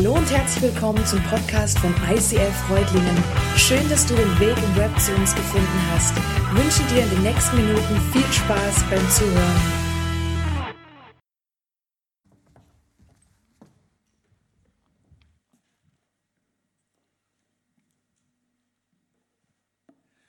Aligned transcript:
Hallo 0.00 0.14
und 0.14 0.30
herzlich 0.30 0.62
willkommen 0.72 1.04
zum 1.04 1.22
Podcast 1.24 1.78
von 1.78 1.94
ICF 2.10 2.56
Freudlingen. 2.66 3.22
Schön, 3.54 3.86
dass 3.90 4.06
du 4.06 4.14
den 4.14 4.40
Weg 4.40 4.56
im 4.56 4.76
Web 4.76 4.98
zu 4.98 5.14
uns 5.14 5.34
gefunden 5.34 5.90
hast. 5.90 6.16
Ich 6.16 6.64
wünsche 6.64 6.94
dir 6.94 7.02
in 7.02 7.10
den 7.10 7.22
nächsten 7.22 7.54
Minuten 7.54 8.00
viel 8.10 8.32
Spaß 8.32 8.82
beim 8.88 9.10
Zuhören. 9.10 9.60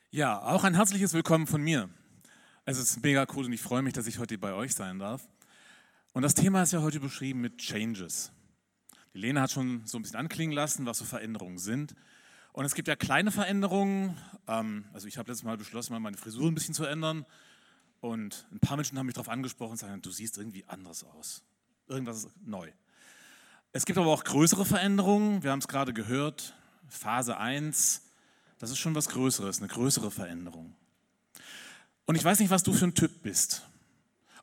Ja, 0.09 0.41
auch 0.41 0.65
ein 0.65 0.73
herzliches 0.73 1.13
Willkommen 1.13 1.47
von 1.47 1.61
mir. 1.61 1.87
Es 2.65 2.77
ist 2.77 3.01
mega 3.01 3.25
cool 3.33 3.45
und 3.45 3.53
ich 3.53 3.61
freue 3.61 3.83
mich, 3.83 3.93
dass 3.93 4.05
ich 4.05 4.19
heute 4.19 4.37
bei 4.37 4.51
euch 4.51 4.75
sein 4.75 4.99
darf. 4.99 5.29
Und 6.11 6.23
das 6.23 6.33
Thema 6.33 6.63
ist 6.63 6.73
ja 6.73 6.81
heute 6.81 6.99
beschrieben 6.99 7.39
mit 7.39 7.59
Changes. 7.59 8.33
Die 9.13 9.19
Lena 9.19 9.41
hat 9.41 9.51
schon 9.51 9.85
so 9.85 9.97
ein 9.97 10.03
bisschen 10.03 10.17
anklingen 10.17 10.55
lassen, 10.55 10.85
was 10.85 10.97
so 10.97 11.05
Veränderungen 11.05 11.57
sind. 11.57 11.95
Und 12.53 12.65
es 12.65 12.75
gibt 12.75 12.87
ja 12.87 12.95
kleine 12.95 13.31
Veränderungen. 13.31 14.17
Ähm, 14.47 14.85
also 14.93 15.07
ich 15.07 15.17
habe 15.17 15.29
letztes 15.29 15.43
Mal 15.43 15.57
beschlossen, 15.57 15.93
mal 15.93 15.99
meine 15.99 16.17
Frisur 16.17 16.49
ein 16.49 16.53
bisschen 16.53 16.73
zu 16.73 16.85
ändern. 16.85 17.25
Und 17.99 18.47
ein 18.51 18.59
paar 18.59 18.77
Menschen 18.77 18.97
haben 18.97 19.05
mich 19.05 19.15
darauf 19.15 19.29
angesprochen 19.29 19.71
und 19.71 19.77
sagen, 19.77 20.01
du 20.01 20.11
siehst 20.11 20.37
irgendwie 20.37 20.65
anders 20.67 21.03
aus. 21.03 21.43
Irgendwas 21.87 22.17
ist 22.17 22.29
neu. 22.45 22.71
Es 23.73 23.85
gibt 23.85 23.97
aber 23.97 24.11
auch 24.11 24.23
größere 24.23 24.65
Veränderungen. 24.65 25.43
Wir 25.43 25.51
haben 25.51 25.59
es 25.59 25.67
gerade 25.67 25.93
gehört. 25.93 26.55
Phase 26.89 27.37
1, 27.37 28.01
das 28.59 28.69
ist 28.69 28.79
schon 28.79 28.95
was 28.95 29.07
Größeres, 29.09 29.59
eine 29.59 29.69
größere 29.69 30.11
Veränderung. 30.11 30.75
Und 32.05 32.15
ich 32.15 32.23
weiß 32.23 32.39
nicht, 32.39 32.49
was 32.49 32.63
du 32.63 32.73
für 32.73 32.85
ein 32.85 32.95
Typ 32.95 33.23
bist. 33.23 33.67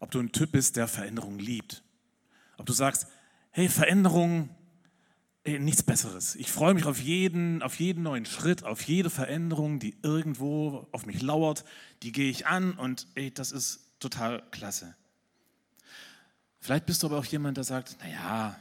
Ob 0.00 0.10
du 0.10 0.20
ein 0.20 0.32
Typ 0.32 0.52
bist, 0.52 0.76
der 0.76 0.88
Veränderung 0.88 1.38
liebt. 1.38 1.82
Ob 2.56 2.64
du 2.64 2.72
sagst, 2.72 3.06
hey, 3.50 3.68
Veränderung, 3.68 4.48
ey, 4.48 4.57
nichts 5.58 5.82
Besseres. 5.82 6.34
Ich 6.36 6.50
freue 6.50 6.74
mich 6.74 6.84
auf 6.84 7.00
jeden, 7.00 7.62
auf 7.62 7.78
jeden 7.78 8.02
neuen 8.02 8.26
Schritt, 8.26 8.64
auf 8.64 8.82
jede 8.82 9.10
Veränderung, 9.10 9.78
die 9.78 9.96
irgendwo 10.02 10.88
auf 10.92 11.06
mich 11.06 11.22
lauert. 11.22 11.64
Die 12.02 12.12
gehe 12.12 12.30
ich 12.30 12.46
an 12.46 12.72
und 12.72 13.06
ey, 13.14 13.32
das 13.32 13.52
ist 13.52 13.80
total 14.00 14.42
klasse. 14.50 14.94
Vielleicht 16.60 16.86
bist 16.86 17.02
du 17.02 17.06
aber 17.06 17.18
auch 17.18 17.24
jemand, 17.24 17.56
der 17.56 17.64
sagt, 17.64 17.96
naja, 18.00 18.58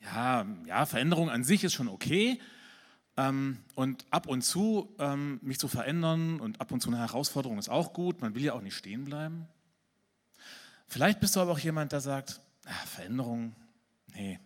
ja, 0.00 0.46
ja, 0.66 0.86
Veränderung 0.86 1.30
an 1.30 1.44
sich 1.44 1.64
ist 1.64 1.74
schon 1.74 1.88
okay. 1.88 2.40
Ähm, 3.16 3.58
und 3.74 4.06
ab 4.10 4.26
und 4.28 4.42
zu 4.42 4.94
ähm, 4.98 5.40
mich 5.42 5.58
zu 5.58 5.66
verändern 5.66 6.40
und 6.40 6.60
ab 6.60 6.70
und 6.70 6.80
zu 6.80 6.88
eine 6.88 6.98
Herausforderung 6.98 7.58
ist 7.58 7.68
auch 7.68 7.92
gut. 7.92 8.20
Man 8.20 8.34
will 8.34 8.44
ja 8.44 8.52
auch 8.52 8.60
nicht 8.60 8.76
stehen 8.76 9.04
bleiben. 9.04 9.48
Vielleicht 10.86 11.20
bist 11.20 11.36
du 11.36 11.40
aber 11.40 11.52
auch 11.52 11.58
jemand, 11.58 11.92
der 11.92 12.00
sagt, 12.00 12.40
ah, 12.64 12.86
Veränderung, 12.86 13.54
nee. 14.14 14.38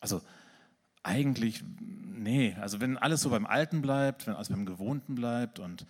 Also 0.00 0.22
eigentlich, 1.08 1.64
nee. 1.80 2.54
Also 2.60 2.80
wenn 2.80 2.98
alles 2.98 3.22
so 3.22 3.30
beim 3.30 3.46
Alten 3.46 3.80
bleibt, 3.80 4.26
wenn 4.26 4.34
alles 4.34 4.50
beim 4.50 4.66
Gewohnten 4.66 5.14
bleibt 5.14 5.58
und 5.58 5.86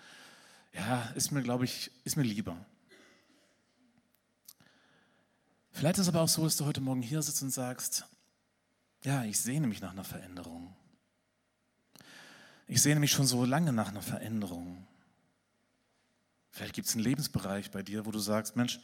ja, 0.73 1.03
ist 1.15 1.33
mir, 1.33 1.43
glaube 1.43 1.65
ich, 1.65 1.91
ist 2.05 2.17
mir 2.17 2.23
lieber. 2.23 2.57
Vielleicht 5.73 5.99
ist 5.99 6.03
es 6.03 6.09
aber 6.09 6.23
auch 6.23 6.29
so, 6.29 6.45
dass 6.45 6.57
du 6.57 6.65
heute 6.65 6.81
Morgen 6.81 7.03
hier 7.03 7.21
sitzt 7.23 7.43
und 7.43 7.51
sagst, 7.51 8.05
ja, 9.05 9.25
ich 9.25 9.39
sehne 9.39 9.67
mich 9.67 9.81
nach 9.81 9.93
einer 9.93 10.05
Veränderung. 10.05 10.75
Ich 12.67 12.83
sehne 12.83 13.01
mich 13.01 13.13
schon 13.13 13.27
so 13.27 13.45
lange 13.45 13.73
nach 13.73 13.89
einer 13.89 14.03
Veränderung. 14.03 14.87
Vielleicht 16.51 16.75
gibt 16.75 16.89
es 16.89 16.95
einen 16.95 17.05
Lebensbereich 17.05 17.71
bei 17.71 17.83
dir, 17.83 18.07
wo 18.07 18.11
du 18.11 18.19
sagst, 18.19 18.57
Mensch, 18.57 18.81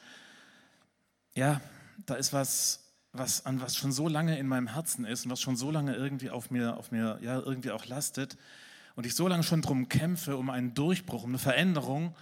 ja, 1.34 1.60
da 2.06 2.14
ist 2.14 2.32
was, 2.32 2.83
was, 3.14 3.46
an 3.46 3.60
was 3.60 3.76
schon 3.76 3.92
so 3.92 4.08
lange 4.08 4.38
in 4.38 4.48
meinem 4.48 4.66
Herzen 4.66 5.04
ist 5.04 5.24
und 5.24 5.30
was 5.30 5.40
schon 5.40 5.56
so 5.56 5.70
lange 5.70 5.94
irgendwie 5.94 6.30
auf 6.30 6.50
mir, 6.50 6.76
auf 6.76 6.90
mir 6.90 7.18
ja, 7.22 7.38
irgendwie 7.38 7.70
auch 7.70 7.86
lastet 7.86 8.36
und 8.96 9.06
ich 9.06 9.14
so 9.14 9.28
lange 9.28 9.44
schon 9.44 9.62
drum 9.62 9.88
kämpfe, 9.88 10.36
um 10.36 10.50
einen 10.50 10.74
Durchbruch, 10.74 11.22
um 11.22 11.30
eine 11.30 11.38
Veränderung 11.38 12.14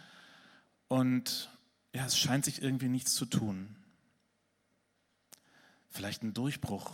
und 0.89 1.51
ja, 1.95 2.05
es 2.05 2.19
scheint 2.19 2.45
sich 2.45 2.63
irgendwie 2.63 2.89
nichts 2.89 3.15
zu 3.15 3.25
tun. 3.25 3.75
Vielleicht 5.89 6.23
ein 6.23 6.35
Durchbruch 6.35 6.93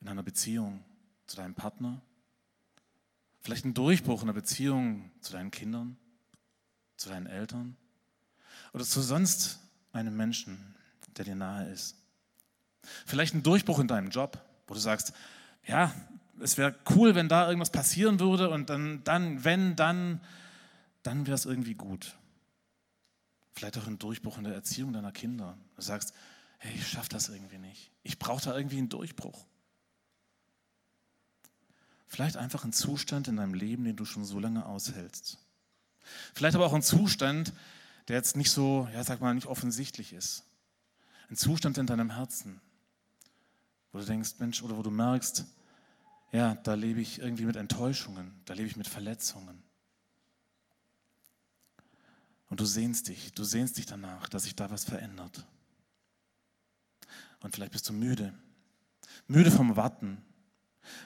in 0.00 0.08
einer 0.08 0.24
Beziehung 0.24 0.84
zu 1.26 1.36
deinem 1.36 1.54
Partner, 1.54 2.02
vielleicht 3.40 3.64
ein 3.64 3.74
Durchbruch 3.74 4.22
in 4.22 4.28
einer 4.28 4.34
Beziehung 4.40 5.12
zu 5.20 5.32
deinen 5.32 5.52
Kindern, 5.52 5.96
zu 6.96 7.08
deinen 7.08 7.26
Eltern 7.26 7.76
oder 8.72 8.84
zu 8.84 9.00
sonst 9.00 9.60
einem 9.92 10.16
Menschen, 10.16 10.74
der 11.16 11.24
dir 11.24 11.36
nahe 11.36 11.68
ist. 11.70 12.01
Vielleicht 13.06 13.34
ein 13.34 13.42
Durchbruch 13.42 13.78
in 13.78 13.88
deinem 13.88 14.10
Job, 14.10 14.38
wo 14.66 14.74
du 14.74 14.80
sagst, 14.80 15.12
ja, 15.66 15.94
es 16.40 16.58
wäre 16.58 16.74
cool, 16.90 17.14
wenn 17.14 17.28
da 17.28 17.46
irgendwas 17.46 17.70
passieren 17.70 18.20
würde 18.20 18.50
und 18.50 18.68
dann, 18.70 19.04
dann 19.04 19.44
wenn, 19.44 19.76
dann, 19.76 20.20
dann 21.02 21.26
wäre 21.26 21.34
es 21.34 21.44
irgendwie 21.44 21.74
gut. 21.74 22.16
Vielleicht 23.54 23.78
auch 23.78 23.86
ein 23.86 23.98
Durchbruch 23.98 24.38
in 24.38 24.44
der 24.44 24.54
Erziehung 24.54 24.92
deiner 24.92 25.12
Kinder. 25.12 25.56
Du 25.76 25.82
sagst, 25.82 26.14
hey, 26.58 26.74
ich 26.74 26.88
schaffe 26.88 27.10
das 27.10 27.28
irgendwie 27.28 27.58
nicht. 27.58 27.90
Ich 28.02 28.18
brauche 28.18 28.42
da 28.42 28.56
irgendwie 28.56 28.78
einen 28.78 28.88
Durchbruch. 28.88 29.46
Vielleicht 32.08 32.36
einfach 32.36 32.64
ein 32.64 32.72
Zustand 32.72 33.28
in 33.28 33.36
deinem 33.36 33.54
Leben, 33.54 33.84
den 33.84 33.96
du 33.96 34.04
schon 34.04 34.24
so 34.24 34.38
lange 34.38 34.66
aushältst. 34.66 35.38
Vielleicht 36.34 36.56
aber 36.56 36.66
auch 36.66 36.74
ein 36.74 36.82
Zustand, 36.82 37.52
der 38.08 38.16
jetzt 38.16 38.36
nicht 38.36 38.50
so, 38.50 38.88
ja, 38.92 39.04
sag 39.04 39.20
mal, 39.20 39.34
nicht 39.34 39.46
offensichtlich 39.46 40.12
ist. 40.12 40.44
Ein 41.30 41.36
Zustand 41.36 41.78
in 41.78 41.86
deinem 41.86 42.10
Herzen, 42.10 42.60
wo 43.92 43.98
du 43.98 44.04
denkst, 44.04 44.34
Mensch, 44.38 44.62
oder 44.62 44.76
wo 44.76 44.82
du 44.82 44.90
merkst, 44.90 45.44
ja, 46.32 46.54
da 46.54 46.74
lebe 46.74 47.00
ich 47.00 47.18
irgendwie 47.18 47.44
mit 47.44 47.56
Enttäuschungen, 47.56 48.32
da 48.46 48.54
lebe 48.54 48.66
ich 48.66 48.76
mit 48.76 48.88
Verletzungen. 48.88 49.62
Und 52.48 52.60
du 52.60 52.64
sehnst 52.64 53.08
dich, 53.08 53.32
du 53.32 53.44
sehnst 53.44 53.76
dich 53.76 53.86
danach, 53.86 54.28
dass 54.28 54.44
sich 54.44 54.56
da 54.56 54.70
was 54.70 54.84
verändert. 54.84 55.46
Und 57.40 57.54
vielleicht 57.54 57.72
bist 57.72 57.88
du 57.88 57.92
müde, 57.92 58.32
müde 59.26 59.50
vom 59.50 59.76
Warten, 59.76 60.22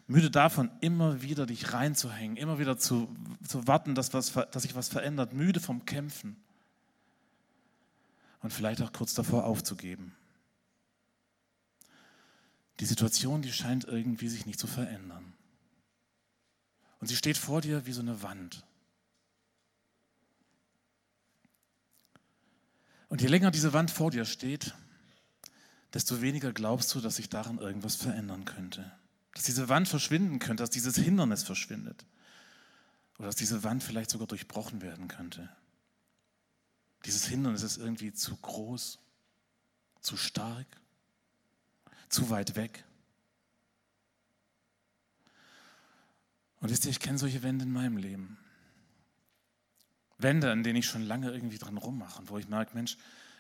müde 0.07 0.31
davon, 0.31 0.71
immer 0.81 1.23
wieder 1.23 1.47
dich 1.47 1.73
reinzuhängen, 1.73 2.37
immer 2.37 2.59
wieder 2.59 2.79
zu, 2.79 3.15
zu 3.47 3.67
warten, 3.67 3.95
dass, 3.95 4.15
was, 4.15 4.33
dass 4.33 4.63
sich 4.63 4.75
was 4.75 4.89
verändert, 4.89 5.33
müde 5.33 5.61
vom 5.61 5.85
Kämpfen 5.85 6.37
und 8.41 8.53
vielleicht 8.53 8.83
auch 8.83 8.93
kurz 8.93 9.15
davor 9.15 9.45
aufzugeben. 9.45 10.15
Die 12.81 12.87
Situation, 12.87 13.43
die 13.43 13.53
scheint 13.53 13.85
irgendwie 13.85 14.29
sich 14.29 14.47
nicht 14.47 14.59
zu 14.59 14.67
verändern. 14.67 15.33
Und 17.01 17.09
sie 17.09 17.17
steht 17.17 17.39
vor 17.39 17.61
dir 17.61 17.87
wie 17.87 17.93
so 17.93 18.01
eine 18.01 18.23
Wand. 18.23 18.65
Und 23.09 23.23
je 23.23 23.29
länger 23.29 23.51
diese 23.51 23.73
Wand 23.73 23.91
vor 23.91 24.11
dir 24.11 24.25
steht, 24.25 24.75
desto 25.95 26.21
weniger 26.21 26.53
glaubst 26.53 26.95
du, 26.95 27.01
dass 27.01 27.17
sich 27.17 27.29
daran 27.29 27.59
irgendwas 27.59 27.97
verändern 27.97 28.45
könnte. 28.45 28.93
Dass 29.35 29.45
diese 29.45 29.69
Wand 29.69 29.89
verschwinden 29.89 30.39
könnte, 30.39 30.63
dass 30.63 30.71
dieses 30.71 30.97
Hindernis 30.97 31.43
verschwindet. 31.43 32.05
Oder 33.19 33.29
dass 33.29 33.37
diese 33.37 33.63
Wand 33.63 33.83
vielleicht 33.83 34.11
sogar 34.11 34.27
durchbrochen 34.27 34.83
werden 34.83 35.09
könnte. 35.09 35.49
Dieses 37.05 37.27
Hindernis 37.27 37.63
ist 37.63 37.79
irgendwie 37.79 38.13
zu 38.13 38.37
groß, 38.37 38.99
zu 40.01 40.17
stark, 40.17 40.67
zu 42.16 42.31
weit 42.31 42.56
weg. 42.56 42.82
Und 46.60 46.71
wisst 46.71 46.87
ihr, 46.87 46.91
ich 46.91 47.00
kenne 47.00 47.19
solche 47.19 47.43
Wände 47.43 47.66
in 47.66 47.72
meinem 47.72 47.99
Leben. 47.99 48.38
Wände, 50.16 50.50
an 50.50 50.62
denen 50.62 50.77
ich 50.77 50.87
schon 50.87 51.03
lange 51.03 51.31
irgendwie 51.31 51.59
dran 51.59 51.77
rummache 51.77 52.19
und 52.19 52.31
wo 52.31 52.38
ich 52.38 52.49
merke, 52.49 52.75
Mensch, 52.75 52.97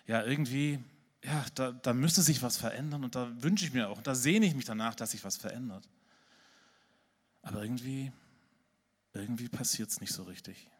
ja, 0.06 0.22
irgendwie, 0.22 0.78
ja, 1.24 1.46
da, 1.54 1.72
da 1.72 1.94
müsste 1.94 2.20
sich 2.20 2.42
was 2.42 2.58
verändern 2.58 3.02
und 3.02 3.14
da 3.14 3.42
wünsche 3.42 3.64
ich 3.64 3.72
mir 3.72 3.88
auch, 3.88 4.02
da 4.02 4.14
sehne 4.14 4.44
ich 4.44 4.54
mich 4.54 4.66
danach, 4.66 4.94
dass 4.94 5.12
sich 5.12 5.24
was 5.24 5.38
verändert. 5.38 5.88
Aber 7.40 7.62
irgendwie, 7.62 8.12
irgendwie 9.14 9.48
passiert 9.48 9.88
es 9.88 10.02
nicht 10.02 10.12
so 10.12 10.24
richtig. 10.24 10.70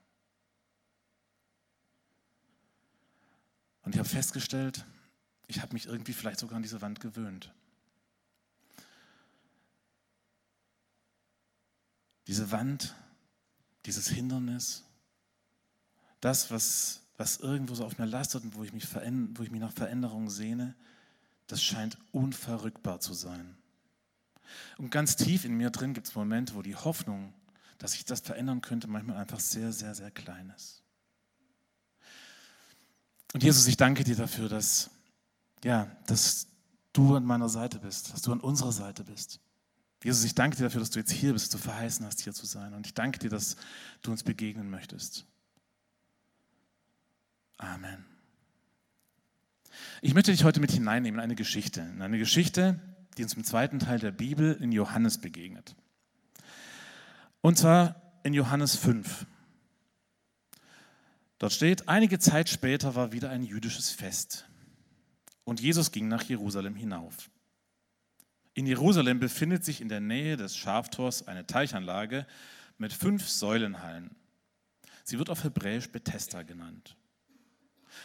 Und 3.85 3.95
ich 3.95 3.99
habe 3.99 4.09
festgestellt, 4.09 4.85
ich 5.47 5.63
habe 5.63 5.73
mich 5.73 5.87
irgendwie 5.87 6.13
vielleicht 6.13 6.41
sogar 6.41 6.57
an 6.57 6.63
diese 6.63 6.83
Wand 6.83 7.01
gewöhnt. 7.01 7.55
Diese 12.27 12.51
Wand, 12.51 12.95
dieses 13.85 14.09
Hindernis, 14.09 14.85
das, 16.21 16.51
was, 16.51 17.01
was 17.17 17.39
irgendwo 17.39 17.75
so 17.75 17.85
auf 17.85 17.99
mir 17.99 18.07
lastet 18.07 18.43
und 18.45 18.55
wo 18.55 18.65
ich, 18.65 18.73
mich 18.73 18.87
wo 18.95 19.43
ich 19.43 19.51
mich 19.51 19.61
nach 19.61 19.73
Veränderung 19.73 20.29
sehne, 20.29 20.75
das 21.47 21.63
scheint 21.63 21.99
unverrückbar 22.13 23.01
zu 23.01 23.15
sein. 23.15 23.57
Und 24.79 24.91
ganz 24.91 25.17
tief 25.17 25.45
in 25.45 25.57
mir 25.57 25.71
drin 25.71 25.95
gibt 25.95 26.09
es 26.09 26.15
Momente, 26.15 26.55
wo 26.55 26.63
die 26.63 26.77
Hoffnung, 26.77 27.33
dass 27.79 27.93
sich 27.93 28.05
das 28.05 28.21
verändern 28.21 28.61
könnte, 28.61 28.89
manchmal 28.89 29.19
einfach 29.19 29.41
sehr, 29.41 29.73
sehr, 29.73 29.95
sehr 29.95 30.11
klein 30.11 30.53
ist. 30.57 30.83
Und 33.33 33.43
Jesus, 33.43 33.67
ich 33.67 33.77
danke 33.77 34.05
dir 34.05 34.17
dafür, 34.17 34.49
dass, 34.49 34.91
ja, 35.63 35.91
dass 36.07 36.47
du 36.93 37.17
an 37.17 37.25
meiner 37.25 37.49
Seite 37.49 37.79
bist, 37.79 38.13
dass 38.13 38.23
du 38.23 38.33
an 38.33 38.41
unserer 38.41 38.73
Seite 38.73 39.05
bist. 39.05 39.41
Jesus, 40.07 40.23
ich 40.23 40.37
danke 40.37 40.57
dir 40.57 40.63
dafür, 40.63 40.79
dass 40.79 40.91
du 40.91 41.01
jetzt 41.01 41.11
hier 41.11 41.33
bist, 41.33 41.47
dass 41.47 41.61
du 41.61 41.69
verheißen 41.69 42.07
hast, 42.07 42.21
hier 42.21 42.33
zu 42.33 42.47
sein. 42.47 42.75
Und 42.75 42.87
ich 42.87 42.95
danke 42.95 43.19
dir, 43.19 43.29
dass 43.29 43.57
du 44.03 44.13
uns 44.13 44.23
begegnen 44.23 44.71
möchtest. 44.71 45.27
Amen. 47.57 48.05
Ich 50.03 50.15
möchte 50.15 50.31
dich 50.31 50.45
heute 50.45 50.61
mit 50.61 50.71
hineinnehmen 50.71 51.19
in 51.19 51.25
eine 51.25 51.35
Geschichte. 51.35 51.81
In 51.81 52.03
eine 52.03 52.19
Geschichte, 52.19 52.79
die 53.19 53.25
uns 53.25 53.35
im 53.35 53.43
zweiten 53.43 53.81
Teil 53.81 53.99
der 53.99 54.13
Bibel 54.13 54.53
in 54.53 54.71
Johannes 54.71 55.19
begegnet. 55.19 55.75
Und 57.41 57.59
zwar 57.59 58.01
in 58.23 58.33
Johannes 58.33 58.77
5. 58.77 59.27
Dort 61.41 61.53
steht, 61.53 61.89
einige 61.89 62.21
Zeit 62.21 62.49
später 62.49 62.95
war 62.95 63.11
wieder 63.11 63.31
ein 63.31 63.43
jüdisches 63.43 63.91
Fest. 63.91 64.47
Und 65.43 65.61
Jesus 65.61 65.91
ging 65.91 66.07
nach 66.07 66.23
Jerusalem 66.23 66.77
hinauf. 66.77 67.29
In 68.57 68.65
Jerusalem 68.65 69.21
befindet 69.21 69.67
sich 69.67 69.83
in 69.83 69.91
der 69.91 70.01
Nähe 70.01 70.39
des 70.39 70.57
Schaftors 70.57 71.29
eine 71.29 71.47
Teichanlage 71.47 72.27
mit 72.79 72.95
fünf 72.95 73.29
Säulenhallen. 73.29 74.17
Sie 75.05 75.19
wird 75.19 75.29
auf 75.29 75.45
Hebräisch 75.45 75.93
Bethesda 75.93 76.43
genannt. 76.43 76.97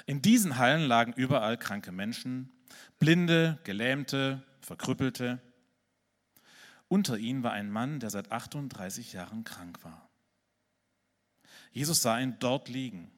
In 0.06 0.22
diesen 0.22 0.58
Hallen 0.58 0.82
lagen 0.82 1.14
überall 1.14 1.58
kranke 1.58 1.94
Menschen, 1.94 2.52
Blinde, 3.00 3.60
Gelähmte, 3.64 4.44
Verkrüppelte. 4.60 5.40
Unter 6.90 7.18
ihnen 7.18 7.44
war 7.44 7.54
ein 7.54 7.72
Mann, 7.72 8.02
der 8.02 8.10
seit 8.10 8.34
38 8.34 9.14
Jahren 9.14 9.46
krank 9.46 9.82
war. 9.86 10.10
Jesus 11.72 12.02
sah 12.02 12.20
ihn 12.20 12.36
dort 12.40 12.68
liegen 12.68 13.10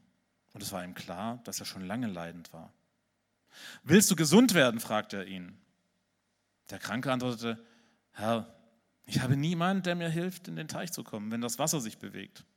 und 0.53 0.62
es 0.62 0.71
war 0.71 0.83
ihm 0.83 0.94
klar, 0.94 1.41
dass 1.45 1.59
er 1.59 1.65
schon 1.65 1.83
lange 1.83 2.06
leidend 2.06 2.53
war. 2.53 2.71
Willst 3.81 4.12
du 4.12 4.15
gesund 4.15 4.53
werden? 4.53 4.79
fragte 4.79 5.18
er 5.18 5.25
ihn. 5.25 5.57
Der 6.73 6.79
Kranke 6.79 7.11
antwortete, 7.11 7.63
Herr, 8.13 8.51
ich 9.05 9.19
habe 9.19 9.37
niemanden, 9.37 9.83
der 9.83 9.93
mir 9.93 10.09
hilft, 10.09 10.47
in 10.47 10.55
den 10.55 10.67
Teich 10.67 10.91
zu 10.91 11.03
kommen, 11.03 11.29
wenn 11.29 11.39
das 11.39 11.59
Wasser 11.59 11.79
sich 11.79 11.99
bewegt. 11.99 12.47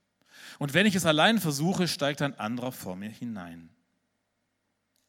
Und 0.59 0.73
wenn 0.73 0.87
ich 0.87 0.95
es 0.95 1.05
allein 1.05 1.39
versuche, 1.39 1.87
steigt 1.87 2.23
ein 2.23 2.39
anderer 2.39 2.73
vor 2.73 2.97
mir 2.97 3.11
hinein. 3.11 3.69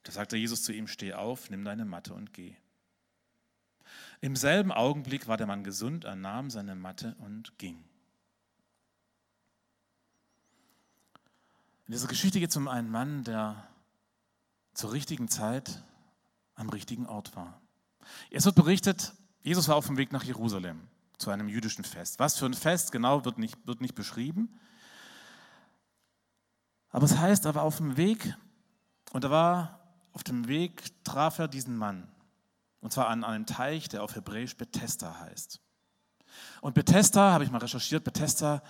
Da 0.03 0.11
sagte 0.11 0.35
Jesus 0.35 0.61
zu 0.63 0.73
ihm, 0.73 0.87
steh 0.87 1.13
auf, 1.13 1.49
nimm 1.49 1.63
deine 1.63 1.85
Matte 1.85 2.13
und 2.13 2.33
geh. 2.33 2.57
Im 4.19 4.35
selben 4.35 4.73
Augenblick 4.73 5.29
war 5.29 5.37
der 5.37 5.47
Mann 5.47 5.63
gesund, 5.63 6.03
er 6.03 6.17
nahm 6.17 6.49
seine 6.49 6.75
Matte 6.75 7.15
und 7.19 7.57
ging. 7.57 7.85
In 11.85 11.93
dieser 11.93 12.09
Geschichte 12.09 12.41
geht 12.41 12.49
es 12.49 12.57
um 12.57 12.67
einen 12.67 12.91
Mann, 12.91 13.23
der 13.23 13.69
zur 14.73 14.91
richtigen 14.91 15.29
Zeit 15.29 15.81
am 16.55 16.67
richtigen 16.67 17.05
Ort 17.05 17.37
war. 17.37 17.61
Es 18.31 18.45
wird 18.45 18.55
berichtet, 18.55 19.13
Jesus 19.41 19.67
war 19.67 19.75
auf 19.75 19.87
dem 19.87 19.97
Weg 19.97 20.11
nach 20.11 20.23
Jerusalem 20.23 20.87
zu 21.17 21.29
einem 21.29 21.49
jüdischen 21.49 21.83
Fest. 21.83 22.19
Was 22.19 22.37
für 22.37 22.45
ein 22.45 22.53
Fest 22.53 22.91
genau 22.91 23.25
wird 23.25 23.37
nicht, 23.37 23.55
wird 23.65 23.81
nicht 23.81 23.95
beschrieben. 23.95 24.59
Aber 26.89 27.05
es 27.05 27.17
heißt, 27.17 27.45
er 27.45 27.55
war 27.55 27.63
auf 27.63 27.77
dem 27.77 27.97
Weg 27.97 28.35
und 29.11 29.23
er 29.23 29.31
war 29.31 29.79
auf 30.13 30.23
dem 30.23 30.47
Weg 30.47 31.03
traf 31.03 31.39
er 31.39 31.47
diesen 31.47 31.77
Mann. 31.77 32.07
Und 32.79 32.91
zwar 32.93 33.07
an 33.07 33.23
einem 33.23 33.45
Teich, 33.45 33.87
der 33.89 34.03
auf 34.03 34.15
Hebräisch 34.15 34.57
Bethesda 34.57 35.19
heißt. 35.19 35.59
Und 36.61 36.73
Bethesda, 36.73 37.33
habe 37.33 37.43
ich 37.43 37.51
mal 37.51 37.59
recherchiert, 37.59 38.03
Bethesda, 38.03 38.61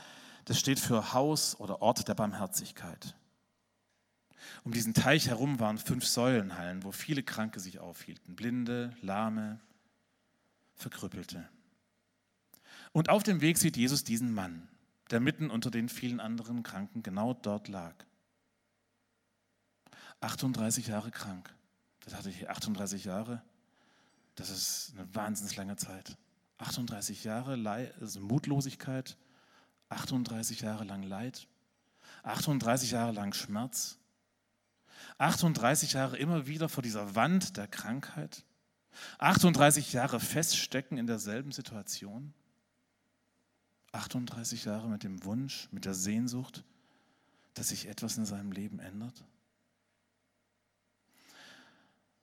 das 0.45 0.59
steht 0.59 0.79
für 0.79 1.13
Haus 1.13 1.59
oder 1.59 1.81
Ort 1.81 2.07
der 2.07 2.15
Barmherzigkeit. 2.15 3.15
Um 4.63 4.71
diesen 4.71 4.93
Teich 4.93 5.27
herum 5.27 5.59
waren 5.59 5.77
fünf 5.77 6.05
Säulenhallen, 6.05 6.83
wo 6.83 6.91
viele 6.91 7.23
Kranke 7.23 7.59
sich 7.59 7.79
aufhielten. 7.79 8.35
Blinde, 8.35 8.95
Lahme, 9.01 9.59
Verkrüppelte. 10.75 11.47
Und 12.91 13.09
auf 13.09 13.23
dem 13.23 13.41
Weg 13.41 13.57
sieht 13.57 13.77
Jesus 13.77 14.03
diesen 14.03 14.33
Mann, 14.33 14.67
der 15.11 15.19
mitten 15.19 15.49
unter 15.49 15.71
den 15.71 15.89
vielen 15.89 16.19
anderen 16.19 16.63
Kranken 16.63 17.03
genau 17.03 17.33
dort 17.33 17.67
lag. 17.67 17.93
38 20.19 20.87
Jahre 20.87 21.11
krank. 21.11 21.53
Das 22.01 22.15
hatte 22.15 22.29
ich 22.29 22.49
38 22.49 23.05
Jahre. 23.05 23.43
Das 24.35 24.49
ist 24.49 24.93
eine 24.95 25.13
wahnsinnig 25.13 25.55
lange 25.55 25.75
Zeit. 25.75 26.17
38 26.57 27.23
Jahre 27.23 27.55
Leid, 27.55 27.93
also 28.01 28.19
Mutlosigkeit, 28.19 29.17
38 29.89 30.61
Jahre 30.61 30.83
lang 30.83 31.03
Leid, 31.03 31.47
38 32.23 32.91
Jahre 32.91 33.11
lang 33.11 33.33
Schmerz, 33.33 33.99
38 35.17 35.93
Jahre 35.93 36.17
immer 36.17 36.47
wieder 36.47 36.69
vor 36.69 36.83
dieser 36.83 37.15
Wand 37.15 37.57
der 37.57 37.67
Krankheit, 37.67 38.43
38 39.19 39.93
Jahre 39.93 40.19
feststecken 40.19 40.97
in 40.97 41.07
derselben 41.07 41.51
Situation, 41.51 42.33
38 43.91 44.65
Jahre 44.65 44.89
mit 44.89 45.03
dem 45.03 45.23
Wunsch, 45.23 45.67
mit 45.71 45.85
der 45.85 45.93
Sehnsucht, 45.93 46.63
dass 47.53 47.69
sich 47.69 47.87
etwas 47.87 48.17
in 48.17 48.25
seinem 48.25 48.51
Leben 48.51 48.79
ändert. 48.79 49.23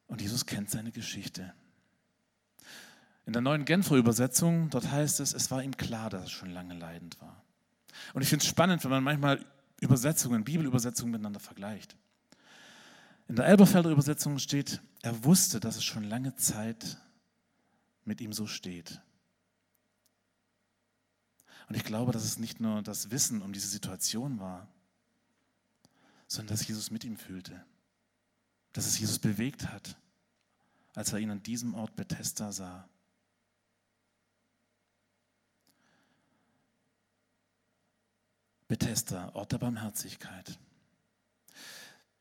Und 0.06 0.20
Jesus 0.20 0.46
kennt 0.46 0.70
seine 0.70 0.92
Geschichte. 0.92 1.52
In 3.26 3.32
der 3.32 3.42
neuen 3.42 3.64
Genfer 3.64 3.96
Übersetzung, 3.96 4.70
dort 4.70 4.90
heißt 4.90 5.18
es, 5.20 5.32
es 5.32 5.50
war 5.50 5.62
ihm 5.62 5.76
klar, 5.76 6.10
dass 6.10 6.24
er 6.24 6.30
schon 6.30 6.50
lange 6.50 6.74
leidend 6.74 7.20
war. 7.20 7.42
Und 8.12 8.22
ich 8.22 8.28
finde 8.28 8.44
es 8.44 8.48
spannend, 8.48 8.84
wenn 8.84 8.90
man 8.90 9.02
manchmal 9.02 9.44
Übersetzungen, 9.80 10.44
Bibelübersetzungen 10.44 11.12
miteinander 11.12 11.40
vergleicht. 11.40 11.96
In 13.28 13.36
der 13.36 13.46
Elberfelder 13.46 13.90
Übersetzung 13.90 14.38
steht, 14.38 14.80
er 15.02 15.24
wusste, 15.24 15.60
dass 15.60 15.76
es 15.76 15.84
schon 15.84 16.04
lange 16.04 16.34
Zeit 16.36 16.98
mit 18.04 18.20
ihm 18.20 18.32
so 18.32 18.46
steht. 18.46 19.00
Und 21.68 21.76
ich 21.76 21.84
glaube, 21.84 22.12
dass 22.12 22.24
es 22.24 22.38
nicht 22.38 22.60
nur 22.60 22.82
das 22.82 23.10
Wissen 23.10 23.40
um 23.40 23.52
diese 23.52 23.68
Situation 23.68 24.38
war, 24.38 24.68
sondern 26.26 26.54
dass 26.56 26.66
Jesus 26.66 26.90
mit 26.90 27.04
ihm 27.04 27.16
fühlte 27.16 27.64
dass 28.74 28.86
es 28.86 28.98
Jesus 28.98 29.20
bewegt 29.20 29.68
hat, 29.68 29.96
als 30.94 31.12
er 31.12 31.20
ihn 31.20 31.30
an 31.30 31.42
diesem 31.42 31.74
Ort 31.74 31.94
Bethesda 31.96 32.52
sah. 32.52 32.88
Bethesda, 38.66 39.32
Ort 39.34 39.52
der 39.52 39.58
Barmherzigkeit. 39.58 40.58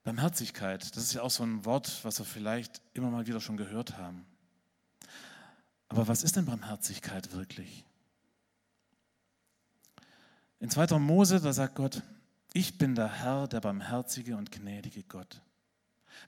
Barmherzigkeit, 0.04 0.96
das 0.96 1.04
ist 1.04 1.14
ja 1.14 1.22
auch 1.22 1.32
so 1.32 1.44
ein 1.44 1.64
Wort, 1.66 2.04
was 2.04 2.20
wir 2.20 2.26
vielleicht 2.26 2.82
immer 2.94 3.10
mal 3.10 3.26
wieder 3.26 3.40
schon 3.40 3.58
gehört 3.58 3.98
haben. 3.98 4.26
Aber 5.88 6.08
was 6.08 6.24
ist 6.24 6.36
denn 6.36 6.46
Barmherzigkeit 6.46 7.32
wirklich? 7.32 7.86
In 10.60 10.70
2. 10.70 10.98
Mose, 11.00 11.40
da 11.40 11.54
sagt 11.54 11.76
Gott, 11.76 12.02
ich 12.54 12.78
bin 12.78 12.96
der 12.96 13.12
Herr, 13.12 13.48
der 13.48 13.62
barmherzige 13.62 14.38
und 14.38 14.52
gnädige 14.52 15.04
Gott. 15.04 15.42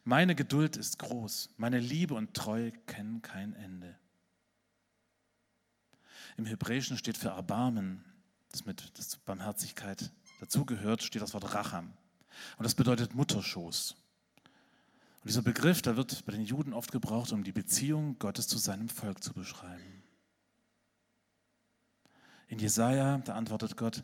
Meine 0.03 0.35
Geduld 0.35 0.77
ist 0.77 0.99
groß, 0.99 1.49
meine 1.57 1.79
Liebe 1.79 2.15
und 2.15 2.33
Treue 2.33 2.71
kennen 2.71 3.21
kein 3.21 3.53
Ende. 3.53 3.97
Im 6.37 6.45
Hebräischen 6.45 6.97
steht 6.97 7.17
für 7.17 7.29
Erbarmen, 7.29 8.03
das 8.51 8.65
mit 8.65 8.97
das 8.97 9.17
Barmherzigkeit 9.17 10.11
dazugehört, 10.39 11.03
steht 11.03 11.21
das 11.21 11.33
Wort 11.33 11.53
Racham. 11.53 11.93
Und 12.57 12.63
das 12.63 12.75
bedeutet 12.75 13.15
Mutterschoß. 13.15 13.95
Und 15.21 15.29
dieser 15.29 15.41
Begriff, 15.41 15.81
der 15.81 15.97
wird 15.97 16.25
bei 16.25 16.31
den 16.31 16.45
Juden 16.45 16.73
oft 16.73 16.91
gebraucht, 16.91 17.31
um 17.31 17.43
die 17.43 17.51
Beziehung 17.51 18.19
Gottes 18.19 18.47
zu 18.47 18.57
seinem 18.57 18.89
Volk 18.89 19.23
zu 19.23 19.33
beschreiben. 19.33 20.03
In 22.47 22.59
Jesaja, 22.59 23.17
da 23.19 23.33
antwortet 23.33 23.75
Gott, 23.75 24.03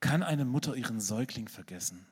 kann 0.00 0.22
eine 0.22 0.44
Mutter 0.44 0.74
ihren 0.74 1.00
Säugling 1.00 1.48
vergessen? 1.48 2.06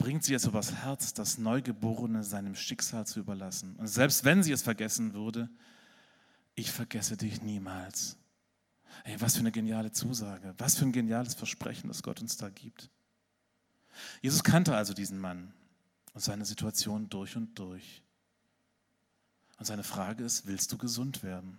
bringt 0.00 0.24
sie 0.24 0.34
es 0.34 0.46
übers 0.46 0.72
Herz, 0.72 1.12
das 1.12 1.36
Neugeborene 1.36 2.24
seinem 2.24 2.56
Schicksal 2.56 3.06
zu 3.06 3.20
überlassen. 3.20 3.76
Und 3.76 3.86
selbst 3.86 4.24
wenn 4.24 4.42
sie 4.42 4.50
es 4.50 4.62
vergessen 4.62 5.12
würde, 5.12 5.50
ich 6.54 6.72
vergesse 6.72 7.18
dich 7.18 7.42
niemals. 7.42 8.16
Ey, 9.04 9.20
was 9.20 9.34
für 9.34 9.40
eine 9.40 9.52
geniale 9.52 9.92
Zusage, 9.92 10.54
was 10.56 10.76
für 10.76 10.86
ein 10.86 10.92
geniales 10.92 11.34
Versprechen, 11.34 11.88
das 11.88 12.02
Gott 12.02 12.20
uns 12.20 12.38
da 12.38 12.48
gibt. 12.48 12.90
Jesus 14.22 14.44
kannte 14.44 14.74
also 14.76 14.94
diesen 14.94 15.18
Mann 15.18 15.52
und 16.14 16.20
seine 16.20 16.44
Situation 16.44 17.08
durch 17.08 17.36
und 17.36 17.58
durch. 17.58 18.02
Und 19.58 19.66
seine 19.66 19.84
Frage 19.84 20.24
ist, 20.24 20.46
willst 20.46 20.72
du 20.72 20.78
gesund 20.78 21.22
werden? 21.22 21.58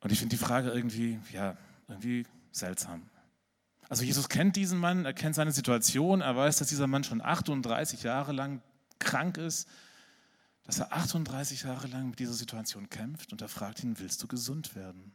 Und 0.00 0.12
ich 0.12 0.18
finde 0.18 0.36
die 0.36 0.42
Frage 0.42 0.70
irgendwie, 0.70 1.18
ja, 1.32 1.56
irgendwie 1.88 2.26
seltsam. 2.50 3.08
Also 3.88 4.04
Jesus 4.04 4.28
kennt 4.28 4.56
diesen 4.56 4.78
Mann, 4.78 5.04
er 5.04 5.12
kennt 5.12 5.34
seine 5.34 5.52
Situation, 5.52 6.20
er 6.20 6.36
weiß, 6.36 6.56
dass 6.56 6.68
dieser 6.68 6.86
Mann 6.86 7.04
schon 7.04 7.20
38 7.20 8.02
Jahre 8.02 8.32
lang 8.32 8.62
krank 8.98 9.36
ist, 9.36 9.68
dass 10.64 10.78
er 10.78 10.92
38 10.92 11.62
Jahre 11.62 11.88
lang 11.88 12.10
mit 12.10 12.18
dieser 12.18 12.32
Situation 12.32 12.88
kämpft 12.88 13.32
und 13.32 13.42
er 13.42 13.48
fragt 13.48 13.82
ihn, 13.82 13.98
willst 13.98 14.22
du 14.22 14.28
gesund 14.28 14.74
werden? 14.74 15.12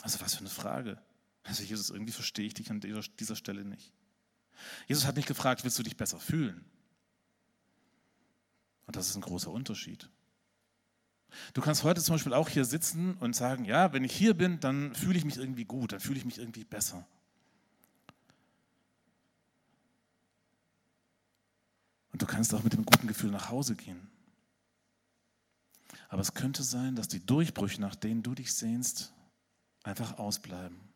Also 0.00 0.20
was 0.20 0.34
für 0.34 0.40
eine 0.40 0.48
Frage. 0.48 0.98
Also 1.44 1.62
Jesus, 1.62 1.90
irgendwie 1.90 2.12
verstehe 2.12 2.46
ich 2.46 2.54
dich 2.54 2.70
an 2.70 2.80
dieser, 2.80 3.00
dieser 3.18 3.36
Stelle 3.36 3.64
nicht. 3.64 3.92
Jesus 4.86 5.06
hat 5.06 5.16
nicht 5.16 5.28
gefragt, 5.28 5.64
willst 5.64 5.78
du 5.78 5.82
dich 5.82 5.96
besser 5.96 6.20
fühlen? 6.20 6.64
Und 8.86 8.96
das 8.96 9.08
ist 9.08 9.16
ein 9.16 9.22
großer 9.22 9.50
Unterschied. 9.50 10.08
Du 11.54 11.62
kannst 11.62 11.82
heute 11.82 12.02
zum 12.02 12.14
Beispiel 12.14 12.34
auch 12.34 12.48
hier 12.48 12.64
sitzen 12.64 13.14
und 13.14 13.34
sagen, 13.34 13.64
ja, 13.64 13.92
wenn 13.92 14.04
ich 14.04 14.14
hier 14.14 14.34
bin, 14.34 14.60
dann 14.60 14.94
fühle 14.94 15.18
ich 15.18 15.24
mich 15.24 15.38
irgendwie 15.38 15.64
gut, 15.64 15.92
dann 15.92 16.00
fühle 16.00 16.18
ich 16.18 16.24
mich 16.24 16.38
irgendwie 16.38 16.64
besser. 16.64 17.06
Und 22.12 22.20
du 22.20 22.26
kannst 22.26 22.52
auch 22.54 22.62
mit 22.62 22.74
dem 22.74 22.84
guten 22.84 23.06
Gefühl 23.06 23.30
nach 23.30 23.48
Hause 23.48 23.74
gehen. 23.74 24.10
Aber 26.10 26.20
es 26.20 26.34
könnte 26.34 26.62
sein, 26.62 26.94
dass 26.94 27.08
die 27.08 27.24
Durchbrüche, 27.24 27.80
nach 27.80 27.94
denen 27.94 28.22
du 28.22 28.34
dich 28.34 28.52
sehnst, 28.52 29.14
einfach 29.82 30.18
ausbleiben. 30.18 30.91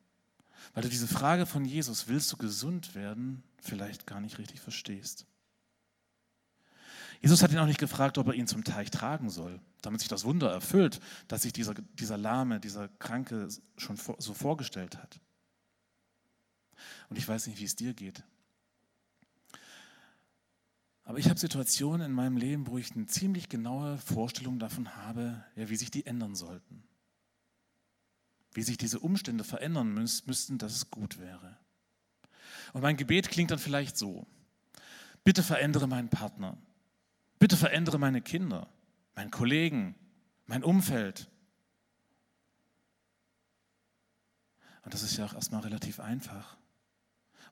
Weil 0.74 0.82
du 0.82 0.88
diese 0.88 1.08
Frage 1.08 1.46
von 1.46 1.64
Jesus, 1.64 2.08
willst 2.08 2.32
du 2.32 2.36
gesund 2.36 2.94
werden, 2.94 3.42
vielleicht 3.60 4.06
gar 4.06 4.20
nicht 4.20 4.38
richtig 4.38 4.60
verstehst. 4.60 5.26
Jesus 7.20 7.42
hat 7.42 7.50
ihn 7.50 7.58
auch 7.58 7.66
nicht 7.66 7.80
gefragt, 7.80 8.18
ob 8.18 8.28
er 8.28 8.34
ihn 8.34 8.46
zum 8.46 8.64
Teich 8.64 8.90
tragen 8.90 9.30
soll, 9.30 9.60
damit 9.82 10.00
sich 10.00 10.08
das 10.08 10.24
Wunder 10.24 10.50
erfüllt, 10.50 11.00
dass 11.28 11.42
sich 11.42 11.52
dieser, 11.52 11.74
dieser 11.74 12.18
Lahme, 12.18 12.60
dieser 12.60 12.88
Kranke 12.88 13.48
schon 13.76 13.96
so 14.18 14.34
vorgestellt 14.34 14.96
hat. 14.96 15.20
Und 17.08 17.16
ich 17.16 17.26
weiß 17.26 17.46
nicht, 17.46 17.58
wie 17.58 17.64
es 17.64 17.76
dir 17.76 17.94
geht. 17.94 18.22
Aber 21.04 21.18
ich 21.18 21.28
habe 21.28 21.38
Situationen 21.38 22.04
in 22.04 22.12
meinem 22.12 22.36
Leben, 22.36 22.66
wo 22.66 22.78
ich 22.78 22.92
eine 22.92 23.06
ziemlich 23.06 23.48
genaue 23.48 23.96
Vorstellung 23.98 24.58
davon 24.58 24.96
habe, 24.96 25.44
ja, 25.54 25.68
wie 25.68 25.76
sich 25.76 25.90
die 25.90 26.04
ändern 26.04 26.34
sollten. 26.34 26.82
Wie 28.56 28.62
sich 28.62 28.78
diese 28.78 29.00
Umstände 29.00 29.44
verändern 29.44 29.92
müssten, 29.92 30.56
dass 30.56 30.74
es 30.74 30.90
gut 30.90 31.18
wäre. 31.18 31.58
Und 32.72 32.80
mein 32.80 32.96
Gebet 32.96 33.28
klingt 33.28 33.50
dann 33.50 33.58
vielleicht 33.58 33.98
so. 33.98 34.26
Bitte 35.24 35.42
verändere 35.42 35.86
meinen 35.86 36.08
Partner. 36.08 36.56
Bitte 37.38 37.58
verändere 37.58 37.98
meine 37.98 38.22
Kinder, 38.22 38.66
meinen 39.14 39.30
Kollegen, 39.30 39.94
mein 40.46 40.64
Umfeld. 40.64 41.28
Und 44.84 44.94
das 44.94 45.02
ist 45.02 45.18
ja 45.18 45.26
auch 45.26 45.34
erstmal 45.34 45.60
relativ 45.60 46.00
einfach 46.00 46.56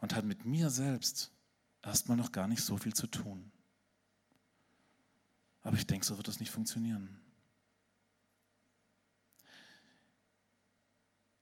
und 0.00 0.14
hat 0.14 0.25
mit 0.25 0.46
mir 0.46 0.70
selbst 0.70 1.32
erstmal 1.82 2.16
noch 2.16 2.32
gar 2.32 2.49
nicht 2.49 2.62
so 2.62 2.78
viel 2.78 2.94
zu 2.94 3.08
tun. 3.08 3.52
Aber 5.61 5.76
ich 5.76 5.87
denke, 5.87 6.06
so 6.06 6.16
wird 6.16 6.28
das 6.28 6.40
nicht 6.40 6.50
funktionieren. 6.50 7.20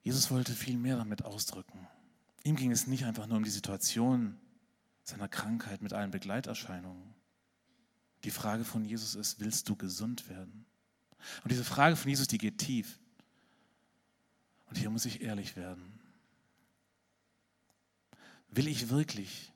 Jesus 0.02 0.30
wollte 0.30 0.52
viel 0.52 0.76
mehr 0.76 0.97
damit 0.97 1.25
ausdrücken. 1.25 1.87
Ihm 2.44 2.56
ging 2.56 2.73
es 2.73 2.87
nicht 2.87 3.04
einfach 3.04 3.26
nur 3.26 3.37
um 3.37 3.44
die 3.44 3.50
Situation 3.50 4.38
seiner 5.04 5.28
Krankheit 5.28 5.80
mit 5.80 5.92
allen 5.92 6.11
Begleiterscheinungen. 6.11 7.14
Die 8.25 8.30
Frage 8.30 8.64
von 8.64 8.85
Jesus 8.85 9.14
ist, 9.14 9.40
willst 9.40 9.68
du 9.68 9.76
gesund 9.76 10.28
werden? 10.28 10.64
Und 11.42 11.52
diese 11.52 11.64
Frage 11.64 11.97
von 11.97 12.09
Jesus, 12.09 12.26
die 12.26 12.38
geht 12.38 12.59
tief. 12.59 12.99
Und 14.66 14.76
hier 14.76 14.90
muss 14.90 15.04
ich 15.04 15.23
ehrlich 15.23 15.56
werden. 15.56 16.00
Will 18.49 18.68
ich 18.68 18.90
wirklich 18.90 19.52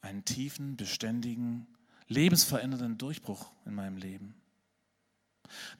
einen 0.00 0.24
tiefen, 0.24 0.76
beständigen, 0.76 1.66
lebensverändernden 2.08 2.98
Durchbruch 2.98 3.50
in 3.66 3.74
meinem 3.74 3.96
Leben? 3.96 4.34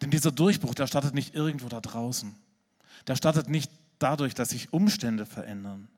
Denn 0.01 0.11
dieser 0.11 0.33
Durchbruch, 0.33 0.75
der 0.75 0.87
startet 0.87 1.15
nicht 1.15 1.35
irgendwo 1.35 1.69
da 1.69 1.81
draußen. 1.81 2.35
Der 3.07 3.17
startet 3.17 3.49
nicht 3.49 3.71
dadurch, 3.99 4.35
dass 4.35 4.51
sich 4.51 4.73
Umstände 4.73 5.27
verändern. 5.27 5.89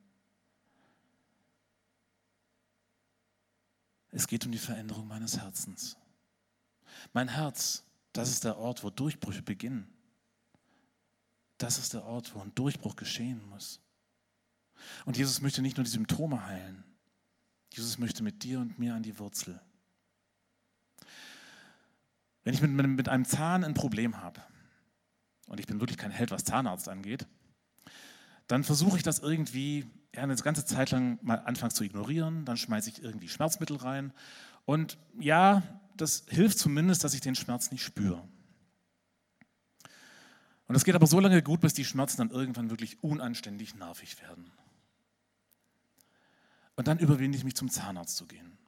Es 4.10 4.26
geht 4.26 4.46
um 4.46 4.52
die 4.52 4.58
Veränderung 4.58 5.06
meines 5.06 5.38
Herzens. 5.38 5.96
Mein 7.12 7.28
Herz, 7.28 7.84
das 8.12 8.30
ist 8.30 8.44
der 8.44 8.56
Ort, 8.56 8.82
wo 8.82 8.90
Durchbrüche 8.90 9.42
beginnen. 9.42 9.92
Das 11.58 11.78
ist 11.78 11.94
der 11.94 12.04
Ort, 12.04 12.34
wo 12.34 12.40
ein 12.40 12.54
Durchbruch 12.54 12.96
geschehen 12.96 13.46
muss. 13.48 13.80
Und 15.04 15.16
Jesus 15.16 15.40
möchte 15.40 15.62
nicht 15.62 15.76
nur 15.76 15.84
die 15.84 15.90
Symptome 15.90 16.44
heilen. 16.46 16.84
Jesus 17.72 17.98
möchte 17.98 18.22
mit 18.22 18.42
dir 18.42 18.60
und 18.60 18.78
mir 18.78 18.94
an 18.94 19.02
die 19.02 19.18
Wurzel. 19.18 19.60
Wenn 22.44 22.54
ich 22.54 22.62
mit, 22.62 22.70
mit 22.70 23.08
einem 23.08 23.24
Zahn 23.24 23.64
ein 23.64 23.74
Problem 23.74 24.18
habe, 24.18 24.42
und 25.46 25.60
ich 25.60 25.66
bin 25.66 25.80
wirklich 25.80 25.98
kein 25.98 26.10
Held, 26.10 26.30
was 26.30 26.44
Zahnarzt 26.44 26.88
angeht, 26.88 27.26
dann 28.46 28.64
versuche 28.64 28.96
ich 28.96 29.02
das 29.02 29.18
irgendwie 29.18 29.86
ja, 30.14 30.22
eine 30.22 30.36
ganze 30.36 30.64
Zeit 30.64 30.90
lang 30.90 31.18
mal 31.22 31.36
anfangs 31.36 31.74
zu 31.74 31.84
ignorieren, 31.84 32.44
dann 32.44 32.56
schmeiße 32.56 32.90
ich 32.90 33.02
irgendwie 33.02 33.28
Schmerzmittel 33.28 33.76
rein 33.76 34.12
und 34.64 34.98
ja, 35.18 35.62
das 35.96 36.24
hilft 36.28 36.58
zumindest, 36.58 37.04
dass 37.04 37.14
ich 37.14 37.20
den 37.20 37.34
Schmerz 37.34 37.70
nicht 37.70 37.82
spüre. 37.82 38.22
Und 40.68 40.74
das 40.74 40.84
geht 40.84 40.96
aber 40.96 41.06
so 41.06 41.20
lange 41.20 41.42
gut, 41.42 41.60
bis 41.60 41.74
die 41.74 41.84
Schmerzen 41.84 42.18
dann 42.18 42.30
irgendwann 42.30 42.70
wirklich 42.70 43.02
unanständig 43.02 43.76
nervig 43.76 44.20
werden. 44.20 44.50
Und 46.74 46.88
dann 46.88 46.98
überwinde 46.98 47.38
ich 47.38 47.44
mich 47.44 47.54
zum 47.54 47.70
Zahnarzt 47.70 48.16
zu 48.16 48.26
gehen. 48.26 48.58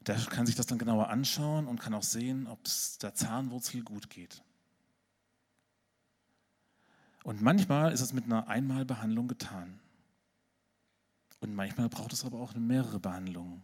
Der 0.00 0.16
kann 0.16 0.46
sich 0.46 0.54
das 0.54 0.66
dann 0.66 0.78
genauer 0.78 1.08
anschauen 1.08 1.66
und 1.66 1.80
kann 1.80 1.94
auch 1.94 2.02
sehen, 2.02 2.46
ob 2.46 2.64
es 2.64 2.98
der 2.98 3.14
Zahnwurzel 3.14 3.82
gut 3.82 4.08
geht. 4.08 4.42
Und 7.22 7.42
manchmal 7.42 7.92
ist 7.92 8.00
es 8.00 8.12
mit 8.12 8.24
einer 8.24 8.48
Einmalbehandlung 8.48 9.28
getan. 9.28 9.78
Und 11.40 11.54
manchmal 11.54 11.88
braucht 11.88 12.12
es 12.12 12.24
aber 12.24 12.38
auch 12.40 12.54
mehrere 12.54 13.00
Behandlungen. 13.00 13.62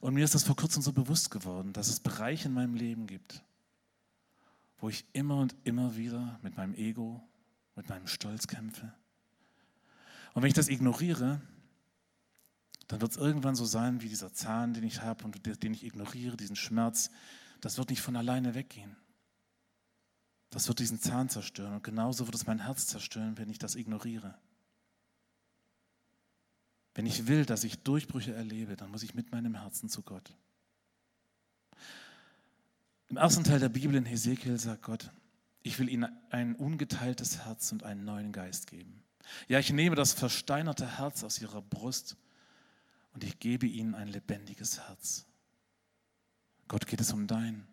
Und 0.00 0.14
mir 0.14 0.24
ist 0.24 0.34
das 0.34 0.44
vor 0.44 0.56
kurzem 0.56 0.82
so 0.82 0.92
bewusst 0.92 1.30
geworden, 1.30 1.72
dass 1.72 1.88
es 1.88 2.00
Bereiche 2.00 2.48
in 2.48 2.54
meinem 2.54 2.74
Leben 2.74 3.06
gibt, 3.06 3.42
wo 4.78 4.88
ich 4.88 5.04
immer 5.12 5.38
und 5.38 5.56
immer 5.64 5.96
wieder 5.96 6.38
mit 6.42 6.56
meinem 6.56 6.74
Ego, 6.74 7.22
mit 7.74 7.88
meinem 7.88 8.06
Stolz 8.06 8.46
kämpfe. 8.46 8.92
Und 10.34 10.42
wenn 10.42 10.48
ich 10.48 10.54
das 10.54 10.68
ignoriere, 10.68 11.40
dann 12.88 13.00
wird 13.00 13.12
es 13.12 13.16
irgendwann 13.16 13.56
so 13.56 13.64
sein 13.64 14.02
wie 14.02 14.08
dieser 14.08 14.32
Zahn, 14.32 14.74
den 14.74 14.84
ich 14.84 15.00
habe 15.02 15.24
und 15.24 15.62
den 15.62 15.74
ich 15.74 15.84
ignoriere, 15.84 16.36
diesen 16.36 16.56
Schmerz. 16.56 17.10
Das 17.60 17.78
wird 17.78 17.90
nicht 17.90 18.02
von 18.02 18.16
alleine 18.16 18.54
weggehen. 18.54 18.96
Das 20.56 20.68
wird 20.68 20.78
diesen 20.78 20.98
Zahn 20.98 21.28
zerstören 21.28 21.74
und 21.74 21.84
genauso 21.84 22.26
wird 22.26 22.34
es 22.34 22.46
mein 22.46 22.60
Herz 22.60 22.86
zerstören, 22.86 23.36
wenn 23.36 23.50
ich 23.50 23.58
das 23.58 23.74
ignoriere. 23.74 24.34
Wenn 26.94 27.04
ich 27.04 27.26
will, 27.26 27.44
dass 27.44 27.62
ich 27.62 27.82
Durchbrüche 27.82 28.32
erlebe, 28.32 28.74
dann 28.74 28.90
muss 28.90 29.02
ich 29.02 29.14
mit 29.14 29.32
meinem 29.32 29.60
Herzen 29.60 29.90
zu 29.90 30.00
Gott. 30.00 30.34
Im 33.08 33.18
ersten 33.18 33.44
Teil 33.44 33.60
der 33.60 33.68
Bibel 33.68 33.96
in 33.96 34.06
Hesekiel 34.06 34.58
sagt 34.58 34.80
Gott, 34.80 35.10
ich 35.62 35.78
will 35.78 35.90
ihnen 35.90 36.08
ein 36.30 36.56
ungeteiltes 36.56 37.44
Herz 37.44 37.70
und 37.70 37.82
einen 37.82 38.06
neuen 38.06 38.32
Geist 38.32 38.66
geben. 38.66 39.04
Ja, 39.48 39.58
ich 39.58 39.74
nehme 39.74 39.94
das 39.94 40.14
versteinerte 40.14 40.96
Herz 40.96 41.22
aus 41.22 41.38
ihrer 41.38 41.60
Brust 41.60 42.16
und 43.12 43.24
ich 43.24 43.38
gebe 43.40 43.66
ihnen 43.66 43.94
ein 43.94 44.08
lebendiges 44.08 44.88
Herz. 44.88 45.26
Gott 46.66 46.86
geht 46.86 47.02
es 47.02 47.12
um 47.12 47.26
dein, 47.26 47.68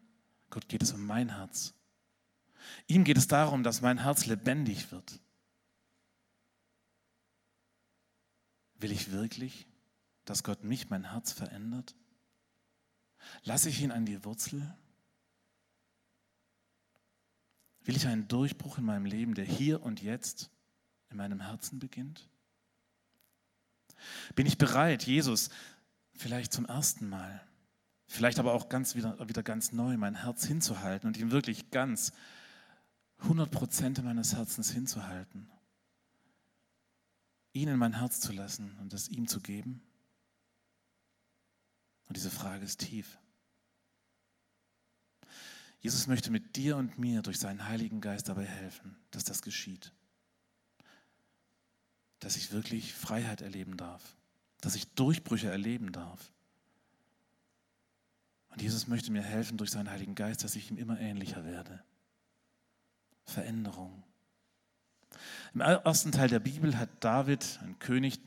Gott 0.50 0.68
geht 0.68 0.84
es 0.84 0.92
um 0.92 1.06
mein 1.06 1.34
Herz. 1.34 1.74
Ihm 2.88 3.04
geht 3.04 3.18
es 3.18 3.28
darum, 3.28 3.64
dass 3.64 3.82
mein 3.82 4.00
Herz 4.00 4.26
lebendig 4.26 4.92
wird. 4.92 5.20
Will 8.76 8.92
ich 8.92 9.12
wirklich, 9.12 9.68
dass 10.26 10.44
Gott 10.44 10.64
mich, 10.64 10.90
mein 10.90 11.12
Herz 11.12 11.32
verändert? 11.32 11.96
Lasse 13.44 13.70
ich 13.70 13.82
ihn 13.82 13.92
an 13.92 14.06
die 14.06 14.24
Wurzel? 14.26 14.76
Will 17.86 17.96
ich 17.96 18.08
einen 18.08 18.28
Durchbruch 18.28 18.78
in 18.78 18.86
meinem 18.86 19.06
Leben, 19.06 19.36
der 19.36 19.46
hier 19.46 19.82
und 19.84 20.02
jetzt 20.02 20.50
in 21.10 21.18
meinem 21.18 21.42
Herzen 21.42 21.80
beginnt? 21.80 22.30
Bin 24.36 24.46
ich 24.46 24.58
bereit, 24.58 25.04
Jesus 25.04 25.50
vielleicht 26.16 26.54
zum 26.54 26.66
ersten 26.66 27.10
Mal, 27.10 27.42
vielleicht 28.08 28.40
aber 28.40 28.54
auch 28.54 28.70
ganz 28.70 28.96
wieder, 28.96 29.18
wieder 29.28 29.44
ganz 29.44 29.72
neu 29.72 29.98
mein 29.98 30.16
Herz 30.16 30.46
hinzuhalten 30.46 31.08
und 31.08 31.18
ihm 31.18 31.32
wirklich 31.32 31.72
ganz 31.72 32.14
100 33.24 33.50
Prozent 33.50 34.04
meines 34.04 34.36
Herzens 34.36 34.72
hinzuhalten, 34.72 35.50
ihn 37.54 37.70
in 37.70 37.78
mein 37.78 37.98
Herz 38.00 38.20
zu 38.20 38.34
lassen 38.34 38.78
und 38.82 38.94
es 38.94 39.08
ihm 39.08 39.28
zu 39.28 39.40
geben? 39.40 39.82
Und 42.08 42.18
diese 42.18 42.30
Frage 42.30 42.66
ist 42.66 42.82
tief. 42.82 43.18
Jesus 45.80 46.08
möchte 46.08 46.32
mit 46.32 46.56
dir 46.56 46.78
und 46.78 46.98
mir 46.98 47.22
durch 47.22 47.40
seinen 47.40 47.68
Heiligen 47.68 48.02
Geist 48.02 48.30
dabei 48.30 48.46
helfen, 48.46 48.96
dass 49.12 49.24
das 49.24 49.42
geschieht. 49.42 49.94
Dass 52.20 52.36
ich 52.36 52.52
wirklich 52.52 52.94
Freiheit 52.94 53.42
erleben 53.42 53.78
darf, 53.78 54.16
dass 54.62 54.76
ich 54.76 54.94
Durchbrüche 54.94 55.50
erleben 55.50 55.92
darf. 55.92 56.32
Und 58.50 58.62
Jesus 58.62 58.88
möchte 58.88 59.12
mir 59.12 59.24
helfen 59.24 59.58
durch 59.58 59.72
seinen 59.72 59.90
Heiligen 59.90 60.16
Geist, 60.16 60.44
dass 60.44 60.56
ich 60.56 60.70
ihm 60.70 60.78
immer 60.78 61.00
ähnlicher 61.00 61.44
werde. 61.44 61.84
Veränderung. 63.26 64.04
Im 65.54 65.62
ersten 65.62 66.12
Teil 66.12 66.30
der 66.30 66.40
Bibel 66.40 66.78
hat 66.78 66.90
David, 67.00 67.60
ein 67.62 67.78
König, 67.80 68.20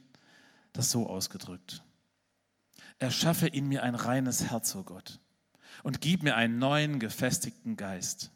das 0.72 0.90
so 0.90 1.08
ausgedrückt. 1.08 1.82
Erschaffe 2.98 3.46
in 3.46 3.68
mir 3.68 3.82
ein 3.82 3.94
reines 3.94 4.50
Herz, 4.50 4.74
o 4.74 4.80
oh 4.80 4.82
Gott, 4.84 5.20
und 5.82 6.00
gib 6.00 6.22
mir 6.22 6.36
einen 6.36 6.58
neuen, 6.58 6.98
gefestigten 6.98 7.76
Geist. 7.76 8.30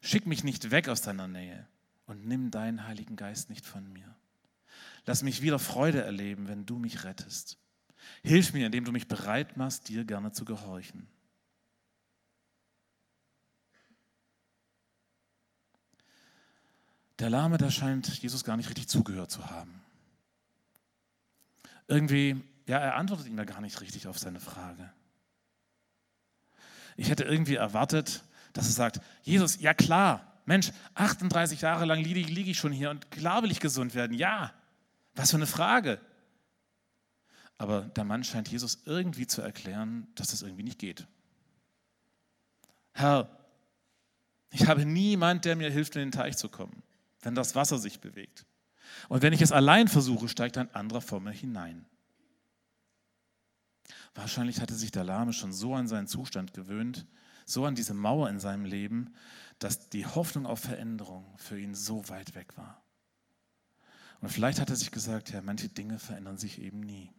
Schick 0.00 0.26
mich 0.26 0.42
nicht 0.42 0.70
weg 0.70 0.88
aus 0.88 1.02
deiner 1.02 1.28
Nähe 1.28 1.66
und 2.06 2.26
nimm 2.26 2.50
deinen 2.50 2.86
Heiligen 2.86 3.16
Geist 3.16 3.50
nicht 3.50 3.66
von 3.66 3.92
mir. 3.92 4.16
Lass 5.06 5.22
mich 5.22 5.42
wieder 5.42 5.58
Freude 5.58 6.02
erleben, 6.02 6.48
wenn 6.48 6.66
du 6.66 6.78
mich 6.78 7.04
rettest. 7.04 7.58
Hilf 8.22 8.52
mir, 8.52 8.66
indem 8.66 8.84
du 8.84 8.92
mich 8.92 9.06
bereit 9.06 9.56
machst, 9.56 9.88
dir 9.88 10.04
gerne 10.04 10.32
zu 10.32 10.44
gehorchen. 10.44 11.06
Der 17.22 17.30
Lahme, 17.30 17.56
der 17.56 17.70
scheint 17.70 18.20
Jesus 18.20 18.42
gar 18.42 18.56
nicht 18.56 18.68
richtig 18.68 18.88
zugehört 18.88 19.30
zu 19.30 19.48
haben. 19.48 19.80
Irgendwie, 21.86 22.42
ja, 22.66 22.78
er 22.78 22.96
antwortet 22.96 23.28
ihm 23.28 23.38
ja 23.38 23.44
gar 23.44 23.60
nicht 23.60 23.80
richtig 23.80 24.08
auf 24.08 24.18
seine 24.18 24.40
Frage. 24.40 24.92
Ich 26.96 27.10
hätte 27.10 27.22
irgendwie 27.22 27.54
erwartet, 27.54 28.24
dass 28.54 28.66
er 28.66 28.72
sagt, 28.72 29.00
Jesus, 29.22 29.60
ja 29.60 29.72
klar, 29.72 30.42
Mensch, 30.46 30.72
38 30.94 31.60
Jahre 31.60 31.84
lang 31.84 32.00
liege, 32.00 32.28
liege 32.28 32.50
ich 32.50 32.58
schon 32.58 32.72
hier 32.72 32.90
und 32.90 33.12
klar 33.12 33.44
will 33.44 33.52
ich 33.52 33.60
gesund 33.60 33.94
werden. 33.94 34.14
Ja, 34.14 34.52
was 35.14 35.30
für 35.30 35.36
eine 35.36 35.46
Frage. 35.46 36.00
Aber 37.56 37.82
der 37.82 38.02
Mann 38.02 38.24
scheint 38.24 38.48
Jesus 38.48 38.82
irgendwie 38.84 39.28
zu 39.28 39.42
erklären, 39.42 40.08
dass 40.16 40.32
das 40.32 40.42
irgendwie 40.42 40.64
nicht 40.64 40.80
geht. 40.80 41.06
Herr, 42.90 43.30
ich 44.50 44.66
habe 44.66 44.84
niemand, 44.84 45.44
der 45.44 45.54
mir 45.54 45.70
hilft, 45.70 45.94
in 45.94 46.00
den 46.00 46.10
Teich 46.10 46.36
zu 46.36 46.48
kommen, 46.48 46.82
wenn 47.22 47.34
das 47.34 47.54
Wasser 47.54 47.78
sich 47.78 48.00
bewegt. 48.00 48.46
Und 49.08 49.22
wenn 49.22 49.32
ich 49.32 49.40
es 49.40 49.52
allein 49.52 49.88
versuche, 49.88 50.28
steigt 50.28 50.58
ein 50.58 50.74
anderer 50.74 51.00
vor 51.00 51.20
mir 51.20 51.30
hinein. 51.30 51.86
Wahrscheinlich 54.14 54.60
hatte 54.60 54.74
sich 54.74 54.90
der 54.90 55.04
Lahme 55.04 55.32
schon 55.32 55.52
so 55.52 55.74
an 55.74 55.88
seinen 55.88 56.06
Zustand 56.06 56.52
gewöhnt, 56.52 57.06
so 57.46 57.64
an 57.64 57.74
diese 57.74 57.94
Mauer 57.94 58.28
in 58.28 58.38
seinem 58.38 58.64
Leben, 58.64 59.14
dass 59.58 59.88
die 59.88 60.06
Hoffnung 60.06 60.46
auf 60.46 60.60
Veränderung 60.60 61.24
für 61.38 61.58
ihn 61.58 61.74
so 61.74 62.08
weit 62.08 62.34
weg 62.34 62.56
war. 62.56 62.82
Und 64.20 64.28
vielleicht 64.28 64.60
hat 64.60 64.70
er 64.70 64.76
sich 64.76 64.90
gesagt, 64.90 65.30
ja, 65.30 65.42
manche 65.42 65.68
Dinge 65.68 65.98
verändern 65.98 66.38
sich 66.38 66.60
eben 66.60 66.80
nie. 66.80 67.12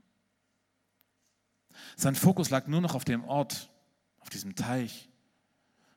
Sein 1.97 2.15
Fokus 2.15 2.49
lag 2.49 2.67
nur 2.67 2.81
noch 2.81 2.95
auf 2.95 3.03
dem 3.03 3.23
Ort, 3.23 3.69
auf 4.19 4.29
diesem 4.29 4.55
Teich, 4.55 5.09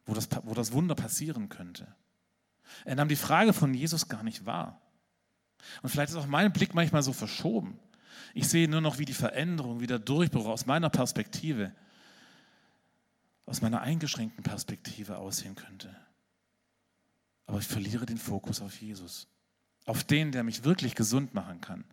wo 0.05 0.15
das, 0.15 0.29
wo 0.43 0.55
das 0.55 0.73
Wunder 0.73 0.95
passieren 0.95 1.49
könnte. 1.49 1.95
Er 2.85 2.95
nahm 2.97 3.09
die 3.09 3.17
Frage 3.17 3.53
von 3.53 3.75
Jesus 3.75 4.09
gar 4.09 4.23
nicht 4.23 4.47
wahr. 4.47 4.81
Und 5.83 5.89
vielleicht 5.89 6.11
ist 6.11 6.17
auch 6.17 6.27
mein 6.27 6.53
Blick 6.53 6.75
manchmal 6.75 7.03
so 7.03 7.13
verschoben. 7.13 7.79
Ich 8.35 8.49
sehe 8.49 8.69
nur 8.69 8.81
noch, 8.81 8.99
wie 8.99 9.05
die 9.05 9.15
Veränderung, 9.15 9.81
wie 9.81 9.87
der 9.87 9.99
Durchbruch 9.99 10.47
aus 10.47 10.67
meiner 10.67 10.91
Perspektive, 10.91 11.73
aus 13.47 13.63
meiner 13.63 13.81
eingeschränkten 13.81 14.43
Perspektive 14.43 15.19
aussehen 15.19 15.55
könnte. 15.55 15.95
Aber 17.47 17.59
ich 17.59 17.67
verliere 17.67 18.07
den 18.07 18.19
Fokus 18.19 18.61
auf 18.61 18.81
Jesus, 18.81 19.29
auf 19.85 20.05
den, 20.05 20.33
der 20.33 20.43
mich 20.43 20.65
wirklich 20.65 20.95
gesund 20.95 21.35
machen 21.35 21.61
kann 21.61 21.85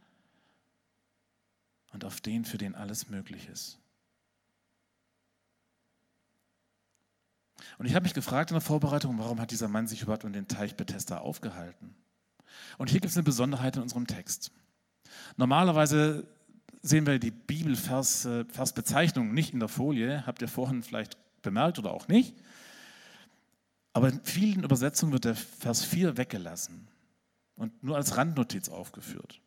und 1.91 2.05
auf 2.05 2.21
den, 2.21 2.43
für 2.43 2.57
den 2.57 2.75
alles 2.75 3.09
möglich 3.09 3.47
ist. 3.47 3.79
Und 7.77 7.85
ich 7.85 7.95
habe 7.95 8.03
mich 8.03 8.13
gefragt 8.13 8.51
in 8.51 8.55
der 8.55 8.61
Vorbereitung, 8.61 9.17
warum 9.19 9.39
hat 9.39 9.51
dieser 9.51 9.67
Mann 9.67 9.87
sich 9.87 10.01
überhaupt 10.01 10.23
um 10.23 10.33
den 10.33 10.47
Teich 10.47 10.75
Bethesda 10.75 11.17
aufgehalten? 11.19 11.95
Und 12.77 12.89
hier 12.89 12.99
gibt 12.99 13.11
es 13.11 13.17
eine 13.17 13.23
Besonderheit 13.23 13.75
in 13.75 13.81
unserem 13.81 14.07
Text. 14.07 14.51
Normalerweise 15.37 16.27
sehen 16.81 17.05
wir 17.05 17.19
die 17.19 17.31
Bibelversbezeichnung 17.31 19.29
äh, 19.29 19.33
nicht 19.33 19.53
in 19.53 19.59
der 19.59 19.69
Folie, 19.69 20.25
habt 20.25 20.41
ihr 20.41 20.47
vorhin 20.47 20.83
vielleicht 20.83 21.17
bemerkt 21.41 21.79
oder 21.79 21.91
auch 21.91 22.07
nicht. 22.07 22.35
Aber 23.93 24.09
in 24.09 24.21
vielen 24.23 24.63
Übersetzungen 24.63 25.13
wird 25.13 25.25
der 25.25 25.35
Vers 25.35 25.83
4 25.85 26.17
weggelassen 26.17 26.87
und 27.55 27.83
nur 27.83 27.95
als 27.95 28.17
Randnotiz 28.17 28.69
aufgeführt. 28.69 29.39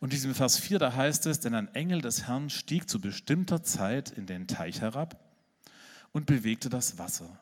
Und 0.00 0.08
in 0.08 0.16
diesem 0.16 0.34
Vers 0.34 0.58
4, 0.58 0.78
da 0.78 0.94
heißt 0.94 1.26
es, 1.26 1.40
denn 1.40 1.54
ein 1.54 1.72
Engel 1.74 2.00
des 2.00 2.26
Herrn 2.26 2.50
stieg 2.50 2.88
zu 2.88 3.00
bestimmter 3.00 3.62
Zeit 3.62 4.10
in 4.10 4.26
den 4.26 4.46
Teich 4.46 4.80
herab 4.80 5.18
und 6.14 6.26
bewegte 6.26 6.70
das 6.70 6.96
Wasser. 6.96 7.38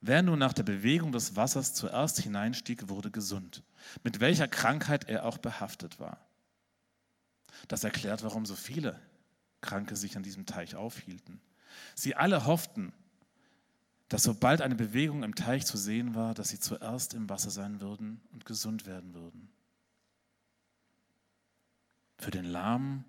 Wer 0.00 0.22
nun 0.22 0.38
nach 0.38 0.52
der 0.52 0.62
Bewegung 0.62 1.12
des 1.12 1.36
Wassers 1.36 1.74
zuerst 1.74 2.20
hineinstieg, 2.20 2.88
wurde 2.88 3.10
gesund, 3.10 3.62
mit 4.04 4.20
welcher 4.20 4.46
Krankheit 4.46 5.08
er 5.08 5.26
auch 5.26 5.36
behaftet 5.36 5.98
war. 5.98 6.18
Das 7.68 7.84
erklärt, 7.84 8.22
warum 8.22 8.46
so 8.46 8.54
viele 8.54 9.00
Kranke 9.60 9.96
sich 9.96 10.16
an 10.16 10.22
diesem 10.22 10.46
Teich 10.46 10.76
aufhielten. 10.76 11.40
Sie 11.94 12.14
alle 12.14 12.46
hofften, 12.46 12.92
dass 14.08 14.22
sobald 14.22 14.62
eine 14.62 14.76
Bewegung 14.76 15.24
im 15.24 15.34
Teich 15.34 15.66
zu 15.66 15.76
sehen 15.76 16.14
war, 16.14 16.34
dass 16.34 16.50
sie 16.50 16.60
zuerst 16.60 17.14
im 17.14 17.28
Wasser 17.28 17.50
sein 17.50 17.80
würden 17.80 18.20
und 18.32 18.44
gesund 18.44 18.86
werden 18.86 19.12
würden. 19.14 19.50
Für 22.18 22.30
den 22.30 22.44
Lahmen 22.44 23.04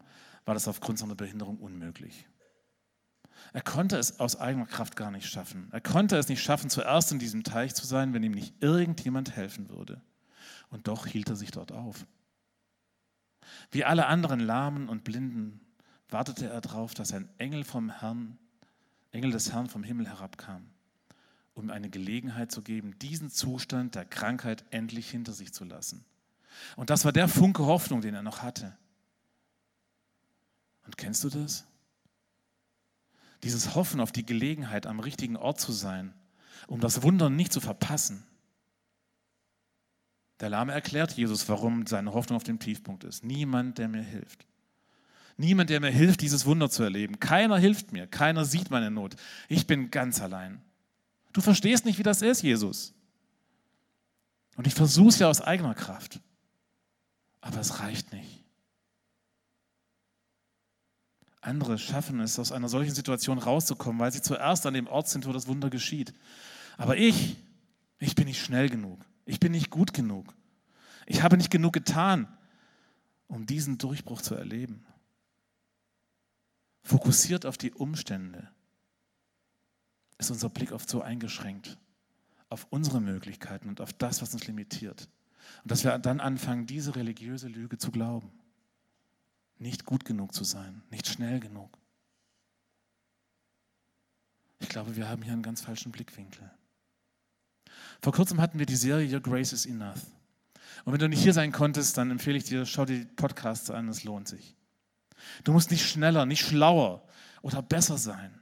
war 0.46 0.56
das 0.56 0.68
aufgrund 0.68 0.98
seiner 0.98 1.16
Behinderung 1.16 1.60
unmöglich. 1.60 2.26
Er 3.54 3.62
konnte 3.62 3.98
es 3.98 4.20
aus 4.20 4.36
eigener 4.36 4.66
Kraft 4.66 4.96
gar 4.96 5.12
nicht 5.12 5.28
schaffen. 5.28 5.70
Er 5.72 5.82
konnte 5.82 6.18
es 6.18 6.28
nicht 6.28 6.42
schaffen, 6.42 6.70
zuerst 6.70 7.12
in 7.12 7.20
diesem 7.20 7.44
Teich 7.44 7.74
zu 7.74 7.86
sein, 7.86 8.14
wenn 8.14 8.24
ihm 8.24 8.34
nicht 8.34 8.62
irgendjemand 8.62 9.36
helfen 9.36 9.70
würde. 9.70 10.02
Und 10.70 10.88
doch 10.88 11.06
hielt 11.06 11.30
er 11.30 11.36
sich 11.36 11.52
dort 11.52 11.72
auf. 11.72 12.06
Wie 13.72 13.86
alle 13.86 14.08
anderen 14.08 14.40
Lahmen 14.40 14.90
und 14.90 15.04
Blinden 15.04 15.62
wartete 16.10 16.50
er 16.50 16.62
darauf, 16.62 16.94
dass 16.94 17.14
ein 17.14 17.30
Engel 17.38 17.64
vom 17.64 17.90
Herrn, 17.90 18.38
Engel 19.12 19.32
des 19.32 19.52
Herrn 19.52 19.68
vom 19.68 19.84
Himmel 19.84 20.08
herabkam, 20.08 20.68
um 21.54 21.66
ihm 21.66 21.72
eine 21.72 21.90
Gelegenheit 21.90 22.52
zu 22.52 22.62
geben, 22.62 22.98
diesen 23.00 23.30
Zustand 23.30 23.96
der 23.96 24.06
Krankheit 24.06 24.66
endlich 24.70 25.10
hinter 25.10 25.34
sich 25.34 25.54
zu 25.54 25.64
lassen. 25.64 26.06
Und 26.76 26.90
das 26.90 27.06
war 27.06 27.12
der 27.12 27.28
Funke 27.28 27.66
Hoffnung, 27.66 28.02
den 28.02 28.16
er 28.16 28.24
noch 28.24 28.42
hatte. 28.42 28.78
Und 30.86 30.98
kennst 30.98 31.24
du 31.24 31.30
das? 31.30 31.66
Dieses 33.44 33.76
Hoffen 33.76 34.00
auf 34.00 34.12
die 34.12 34.26
Gelegenheit, 34.26 34.88
am 34.88 35.00
richtigen 35.00 35.38
Ort 35.38 35.60
zu 35.60 35.72
sein, 35.72 36.14
um 36.68 36.80
das 36.80 37.04
Wunder 37.04 37.30
nicht 37.30 37.54
zu 37.54 37.62
verpassen. 37.62 38.24
Der 40.40 40.50
Lahme 40.50 40.74
erklärt 40.74 41.14
Jesus, 41.14 41.48
warum 41.50 41.88
seine 41.88 42.14
Hoffnung 42.14 42.38
auf 42.38 42.44
dem 42.44 42.60
Tiefpunkt 42.60 43.04
ist. 43.04 43.24
Niemand, 43.24 43.78
der 43.78 43.88
mir 43.88 44.04
hilft. 44.04 44.46
Niemand, 45.38 45.70
der 45.70 45.80
mir 45.80 45.92
hilft, 45.92 46.22
dieses 46.22 46.46
Wunder 46.46 46.70
zu 46.70 46.84
erleben. 46.84 47.20
Keiner 47.20 47.58
hilft 47.58 47.92
mir. 47.92 48.08
Keiner 48.08 48.44
sieht 48.44 48.72
meine 48.72 48.90
Not. 48.90 49.16
Ich 49.50 49.68
bin 49.68 49.92
ganz 49.92 50.20
allein. 50.20 50.62
Du 51.34 51.42
verstehst 51.42 51.86
nicht, 51.86 52.00
wie 52.00 52.04
das 52.04 52.24
ist, 52.24 52.42
Jesus. 52.42 52.94
Und 54.56 54.66
ich 54.66 54.74
versuche 54.74 55.10
es 55.10 55.20
ja 55.20 55.30
aus 55.30 55.42
eigener 55.42 55.76
Kraft. 55.76 56.20
Aber 57.42 57.60
es 57.60 57.80
reicht 57.80 58.12
nicht. 58.12 58.44
Andere 61.42 61.78
schaffen 61.78 62.20
es, 62.20 62.40
aus 62.40 62.52
einer 62.52 62.70
solchen 62.70 62.94
Situation 62.94 63.38
rauszukommen, 63.38 64.00
weil 64.00 64.12
sie 64.12 64.22
zuerst 64.22 64.66
an 64.66 64.74
dem 64.74 64.88
Ort 64.88 65.08
sind, 65.08 65.26
wo 65.26 65.32
das 65.32 65.48
Wunder 65.48 65.70
geschieht. 65.70 66.14
Aber 66.78 66.98
ich, 66.98 67.38
ich 68.00 68.16
bin 68.16 68.26
nicht 68.26 68.44
schnell 68.44 68.70
genug. 68.70 69.00
Ich 69.26 69.40
bin 69.40 69.52
nicht 69.52 69.70
gut 69.70 69.94
genug. 69.94 70.34
Ich 71.06 71.22
habe 71.22 71.38
nicht 71.38 71.52
genug 71.52 71.74
getan, 71.74 72.28
um 73.28 73.46
diesen 73.46 73.78
Durchbruch 73.78 74.22
zu 74.22 74.36
erleben. 74.36 74.86
Fokussiert 76.84 77.46
auf 77.46 77.58
die 77.58 77.72
Umstände 77.74 78.50
ist 80.18 80.32
unser 80.32 80.50
Blick 80.50 80.72
oft 80.72 80.90
so 80.90 81.02
eingeschränkt 81.02 81.78
auf 82.50 82.68
unsere 82.70 83.02
Möglichkeiten 83.02 83.68
und 83.70 83.82
auf 83.82 83.94
das, 83.94 84.22
was 84.22 84.34
uns 84.34 84.48
limitiert. 84.48 85.10
Und 85.64 85.72
dass 85.72 85.84
wir 85.84 85.98
dann 86.00 86.20
anfangen, 86.20 86.66
diese 86.66 86.96
religiöse 86.96 87.48
Lüge 87.48 87.78
zu 87.78 87.92
glauben. 87.92 88.32
Nicht 89.60 89.86
gut 89.86 90.06
genug 90.06 90.34
zu 90.34 90.44
sein, 90.44 90.84
nicht 90.92 91.08
schnell 91.08 91.40
genug. 91.40 91.78
Ich 94.60 94.70
glaube, 94.70 94.96
wir 94.96 95.08
haben 95.08 95.22
hier 95.22 95.34
einen 95.34 95.44
ganz 95.44 95.62
falschen 95.62 95.92
Blickwinkel. 95.92 96.52
Vor 98.02 98.14
kurzem 98.14 98.42
hatten 98.42 98.60
wir 98.60 98.66
die 98.66 98.76
Serie 98.76 99.12
Your 99.12 99.22
Grace 99.22 99.54
is 99.54 99.66
Enough. 99.66 100.02
Und 100.86 100.94
wenn 100.94 101.00
du 101.00 101.10
nicht 101.10 101.22
hier 101.22 101.34
sein 101.34 101.52
konntest, 101.52 101.98
dann 101.98 102.12
empfehle 102.12 102.38
ich 102.38 102.44
dir, 102.44 102.66
schau 102.66 102.86
dir 102.86 103.00
die 103.00 103.06
Podcasts 103.06 103.70
an, 103.70 103.88
es 103.90 104.04
lohnt 104.04 104.28
sich. 104.28 104.56
Du 105.44 105.52
musst 105.52 105.72
nicht 105.72 105.88
schneller, 105.88 106.26
nicht 106.26 106.46
schlauer 106.46 107.04
oder 107.42 107.62
besser 107.62 107.98
sein. 107.98 108.42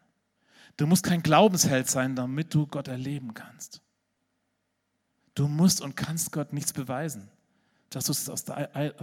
Du 0.78 0.88
musst 0.88 1.04
kein 1.04 1.24
Glaubensheld 1.24 1.90
sein, 1.90 2.16
damit 2.16 2.54
du 2.54 2.68
Gott 2.68 2.88
erleben 2.88 3.34
kannst. 3.34 3.82
Du 5.34 5.48
musst 5.48 5.82
und 5.82 5.96
kannst 5.96 6.32
Gott 6.32 6.54
nichts 6.54 6.74
beweisen, 6.74 7.30
dass 7.90 8.06
du 8.06 8.12
es 8.12 8.30
aus, 8.30 8.44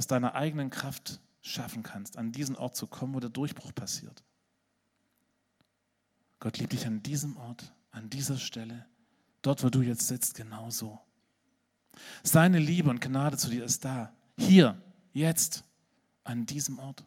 deiner 0.07 0.35
eigenen 0.35 0.71
Kraft 0.71 1.21
schaffen 1.43 1.83
kannst, 1.83 2.17
an 2.17 2.33
diesen 2.33 2.57
Ort 2.57 2.77
zu 2.77 2.87
kommen, 2.87 3.15
wo 3.15 3.21
der 3.21 3.31
Durchbruch 3.31 3.75
passiert. 3.75 4.25
Gott 6.39 6.59
liebt 6.59 6.73
dich 6.73 6.87
an 6.87 7.03
diesem 7.03 7.37
Ort, 7.37 7.73
an 7.91 8.09
dieser 8.09 8.39
Stelle 8.39 8.87
Dort, 9.43 9.65
wo 9.65 9.69
du 9.69 9.83
jetzt 9.83 10.07
sitzt, 10.07 10.35
genauso. 10.35 11.01
Seine 12.23 12.59
Liebe 12.59 12.89
und 12.89 13.01
Gnade 13.01 13.37
zu 13.37 13.51
dir 13.51 13.65
ist 13.65 13.85
da. 13.85 14.15
Hier, 14.39 14.81
jetzt, 15.13 15.65
an 16.25 16.47
diesem 16.47 16.79
Ort. 16.79 17.05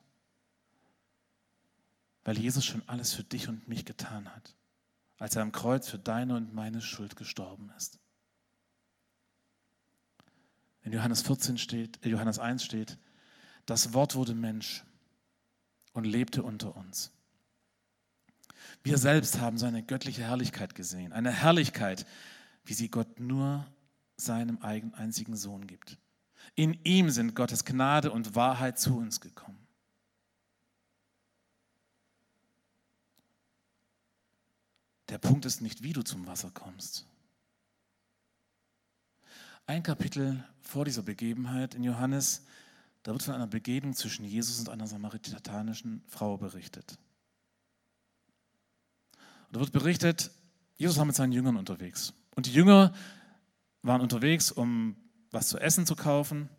Weil 2.25 2.37
Jesus 2.37 2.65
schon 2.65 2.83
alles 2.87 3.13
für 3.13 3.23
dich 3.23 3.47
und 3.47 3.67
mich 3.67 3.85
getan 3.85 4.29
hat. 4.33 4.53
als 5.17 5.37
er 5.37 5.43
am 5.43 5.53
Kreuz 5.53 5.87
für 5.87 5.97
deine 5.97 6.35
und 6.35 6.53
meine 6.53 6.81
Schuld 6.81 7.15
gestorben 7.15 7.71
ist. 7.77 7.99
In 10.81 10.91
Johannes 10.91 11.21
14 11.21 11.57
steht, 11.57 12.05
äh, 12.05 12.09
Johannes 12.09 12.37
1 12.37 12.65
steht, 12.65 12.97
das 13.65 13.93
Wort 13.93 14.15
wurde 14.15 14.33
Mensch 14.33 14.83
und 15.93 16.03
lebte 16.05 16.43
unter 16.43 16.75
uns. 16.75 17.11
Wir 18.83 18.97
selbst 18.97 19.39
haben 19.39 19.57
seine 19.57 19.83
göttliche 19.83 20.23
Herrlichkeit 20.23 20.75
gesehen, 20.75 21.13
eine 21.13 21.31
Herrlichkeit, 21.31 22.05
wie 22.63 22.73
sie 22.73 22.89
Gott 22.89 23.19
nur 23.19 23.65
seinem 24.17 24.59
eigenen 24.59 24.93
einzigen 24.93 25.35
Sohn 25.35 25.67
gibt. 25.67 25.97
In 26.55 26.79
ihm 26.83 27.09
sind 27.09 27.35
Gottes 27.35 27.65
Gnade 27.65 28.11
und 28.11 28.35
Wahrheit 28.35 28.79
zu 28.79 28.97
uns 28.97 29.19
gekommen. 29.21 29.65
Der 35.09 35.17
Punkt 35.17 35.45
ist 35.45 35.61
nicht, 35.61 35.83
wie 35.83 35.93
du 35.93 36.01
zum 36.01 36.25
Wasser 36.27 36.51
kommst. 36.51 37.05
Ein 39.67 39.83
Kapitel 39.83 40.43
vor 40.61 40.85
dieser 40.85 41.03
Begebenheit 41.03 41.73
in 41.73 41.83
Johannes, 41.83 42.45
da 43.05 43.11
wird 43.11 43.21
von 43.21 43.35
einer 43.35 43.45
Begegnung 43.45 43.93
zwischen 43.93 44.25
Jesus 44.25 44.59
und 44.59 44.69
einer 44.69 44.87
samaritanischen 44.87 46.01
Frau 46.07 46.37
berichtet. 46.37 46.97
Und 49.45 49.57
da 49.57 49.59
wird 49.59 49.71
berichtet, 49.71 50.31
Jesus 50.75 50.97
war 50.97 51.05
mit 51.05 51.15
seinen 51.15 51.31
Jüngern 51.31 51.55
unterwegs. 51.55 52.13
Und 52.35 52.47
die 52.47 52.51
Jünger 52.51 52.95
waren 53.83 54.01
unterwegs, 54.01 54.51
um 54.51 54.95
was 55.29 55.49
zu 55.49 55.59
essen 55.59 55.85
zu 55.85 55.95
kaufen. 55.95 56.49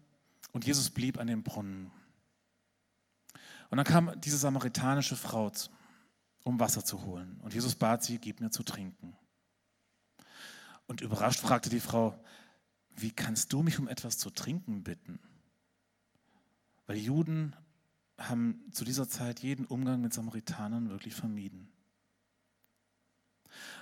Und 0.53 0.65
Jesus 0.65 0.89
blieb 0.91 1.19
an 1.19 1.27
dem 1.27 1.43
Brunnen. 1.43 1.91
Und 3.71 3.79
dann 3.79 3.85
kam 3.85 4.13
diese 4.21 4.39
samaritanische 4.39 5.17
Frau 5.17 5.51
um 6.45 6.61
Wasser 6.61 6.85
zu 6.85 7.03
holen. 7.03 7.41
Und 7.43 7.55
Jesus 7.55 7.75
bat 7.75 8.05
sie, 8.05 8.19
gib 8.19 8.41
mir 8.41 8.51
zu 8.51 8.63
trinken. 8.63 9.17
Und 10.87 11.01
überrascht 11.01 11.41
fragte 11.41 11.71
die 11.71 11.81
Frau, 11.81 12.17
wie 12.95 13.11
kannst 13.11 13.53
du 13.53 13.65
mich 13.65 13.81
um 13.81 13.89
etwas 13.89 14.17
zu 14.17 14.31
trinken 14.31 14.85
bitten? 14.85 15.19
Weil 16.87 16.97
Juden 16.97 17.55
haben 18.19 18.65
zu 18.73 18.85
dieser 18.85 19.09
Zeit 19.09 19.41
jeden 19.41 19.67
Umgang 19.67 20.01
mit 20.01 20.15
Samaritanern 20.15 20.89
wirklich 20.89 21.15
vermieden. 21.15 21.69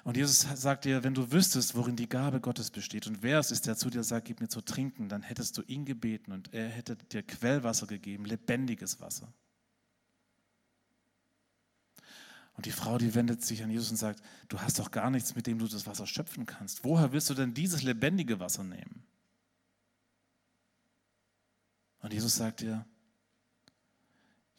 Und 0.05 0.17
Jesus 0.17 0.47
sagt 0.61 0.85
dir, 0.85 1.03
wenn 1.03 1.15
du 1.15 1.33
wüsstest, 1.33 1.75
worin 1.75 1.97
die 1.97 2.09
Gabe 2.09 2.41
Gottes 2.41 2.71
besteht 2.71 3.07
und 3.07 3.23
wer 3.23 3.39
es 3.39 3.51
ist, 3.51 3.67
der 3.67 3.77
zu 3.77 3.91
dir 3.91 4.05
sagt, 4.05 4.27
gib 4.27 4.41
mir 4.41 4.49
zu 4.49 4.61
trinken, 4.61 5.09
dann 5.09 5.23
hättest 5.23 5.57
du 5.59 5.63
ihn 5.63 5.85
gebeten 5.85 6.33
und 6.33 6.53
er 6.53 6.69
hätte 6.69 6.97
dir 6.97 7.23
Quellwasser 7.23 7.87
gegeben, 7.87 8.25
lebendiges 8.25 9.01
Wasser. 9.01 9.33
Und 12.57 12.67
die 12.67 12.71
Frau, 12.71 12.99
die 12.99 13.15
wendet 13.15 13.43
sich 13.45 13.65
an 13.65 13.71
Jesus 13.71 13.91
und 13.91 13.97
sagt, 13.97 14.23
du 14.49 14.61
hast 14.61 14.79
doch 14.79 14.91
gar 14.93 15.11
nichts, 15.11 15.35
mit 15.35 15.47
dem 15.47 15.59
du 15.59 15.67
das 15.67 15.87
Wasser 15.87 16.07
schöpfen 16.07 16.47
kannst. 16.47 16.85
Woher 16.85 17.13
willst 17.13 17.31
du 17.31 17.35
denn 17.35 17.53
dieses 17.53 17.83
lebendige 17.83 18.39
Wasser 18.39 18.63
nehmen? 18.63 19.05
Und 21.99 22.13
Jesus 22.13 22.37
sagt 22.37 22.63
ihr, 22.63 22.87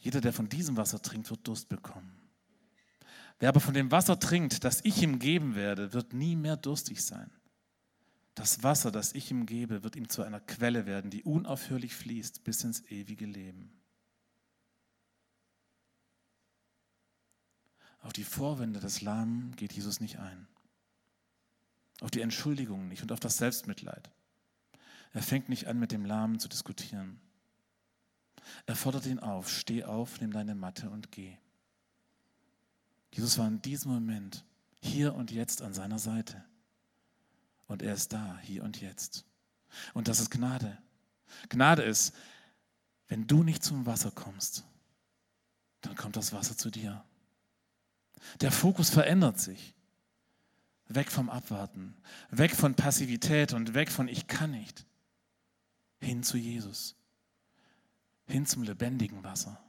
jeder, 0.05 0.21
der 0.21 0.33
von 0.33 0.47
diesem 0.47 0.77
Wasser 0.77 1.01
trinkt, 1.01 1.31
wird 1.31 1.47
Durst 1.47 1.67
bekommen. 1.67 2.15
Wer 3.39 3.49
aber 3.49 3.59
von 3.59 3.73
dem 3.73 3.89
Wasser 3.89 4.19
trinkt, 4.19 4.63
das 4.63 4.85
ich 4.85 5.01
ihm 5.01 5.17
geben 5.17 5.55
werde, 5.55 5.93
wird 5.93 6.13
nie 6.13 6.35
mehr 6.35 6.57
durstig 6.57 7.03
sein. 7.03 7.31
Das 8.35 8.61
Wasser, 8.61 8.91
das 8.91 9.13
ich 9.15 9.31
ihm 9.31 9.47
gebe, 9.47 9.83
wird 9.83 9.95
ihm 9.95 10.07
zu 10.07 10.21
einer 10.21 10.39
Quelle 10.39 10.85
werden, 10.85 11.09
die 11.09 11.23
unaufhörlich 11.23 11.95
fließt 11.95 12.43
bis 12.43 12.63
ins 12.63 12.81
ewige 12.91 13.25
Leben. 13.25 13.73
Auf 18.01 18.13
die 18.13 18.25
Vorwände 18.25 18.79
des 18.79 19.01
Lahmen 19.01 19.55
geht 19.55 19.73
Jesus 19.73 20.01
nicht 20.01 20.19
ein. 20.19 20.47
Auf 22.01 22.11
die 22.11 22.21
Entschuldigung 22.21 22.89
nicht 22.89 23.01
und 23.01 23.11
auf 23.11 23.19
das 23.19 23.37
Selbstmitleid. 23.37 24.11
Er 25.13 25.23
fängt 25.23 25.49
nicht 25.49 25.65
an, 25.65 25.79
mit 25.79 25.91
dem 25.91 26.05
Lahmen 26.05 26.39
zu 26.39 26.47
diskutieren. 26.47 27.19
Er 28.65 28.75
fordert 28.75 29.05
ihn 29.05 29.19
auf, 29.19 29.49
steh 29.49 29.83
auf, 29.83 30.21
nimm 30.21 30.31
deine 30.31 30.55
Matte 30.55 30.89
und 30.89 31.11
geh. 31.11 31.37
Jesus 33.11 33.37
war 33.37 33.47
in 33.47 33.61
diesem 33.61 33.91
Moment 33.91 34.45
hier 34.81 35.15
und 35.15 35.31
jetzt 35.31 35.61
an 35.61 35.73
seiner 35.73 35.99
Seite. 35.99 36.43
Und 37.67 37.81
er 37.81 37.93
ist 37.93 38.13
da, 38.13 38.37
hier 38.43 38.63
und 38.63 38.81
jetzt. 38.81 39.25
Und 39.93 40.07
das 40.07 40.19
ist 40.19 40.31
Gnade. 40.31 40.77
Gnade 41.49 41.83
ist, 41.83 42.13
wenn 43.07 43.27
du 43.27 43.43
nicht 43.43 43.63
zum 43.63 43.85
Wasser 43.85 44.11
kommst, 44.11 44.63
dann 45.81 45.95
kommt 45.95 46.15
das 46.15 46.33
Wasser 46.33 46.57
zu 46.57 46.69
dir. 46.69 47.03
Der 48.41 48.51
Fokus 48.51 48.89
verändert 48.89 49.39
sich. 49.39 49.73
Weg 50.87 51.11
vom 51.11 51.31
Abwarten, 51.31 51.95
weg 52.29 52.55
von 52.55 52.75
Passivität 52.75 53.53
und 53.53 53.73
weg 53.73 53.89
von 53.89 54.07
ich 54.07 54.27
kann 54.27 54.51
nicht, 54.51 54.85
hin 55.99 56.21
zu 56.21 56.37
Jesus, 56.37 56.95
hin 58.27 58.45
zum 58.45 58.63
lebendigen 58.63 59.23
Wasser. 59.23 59.61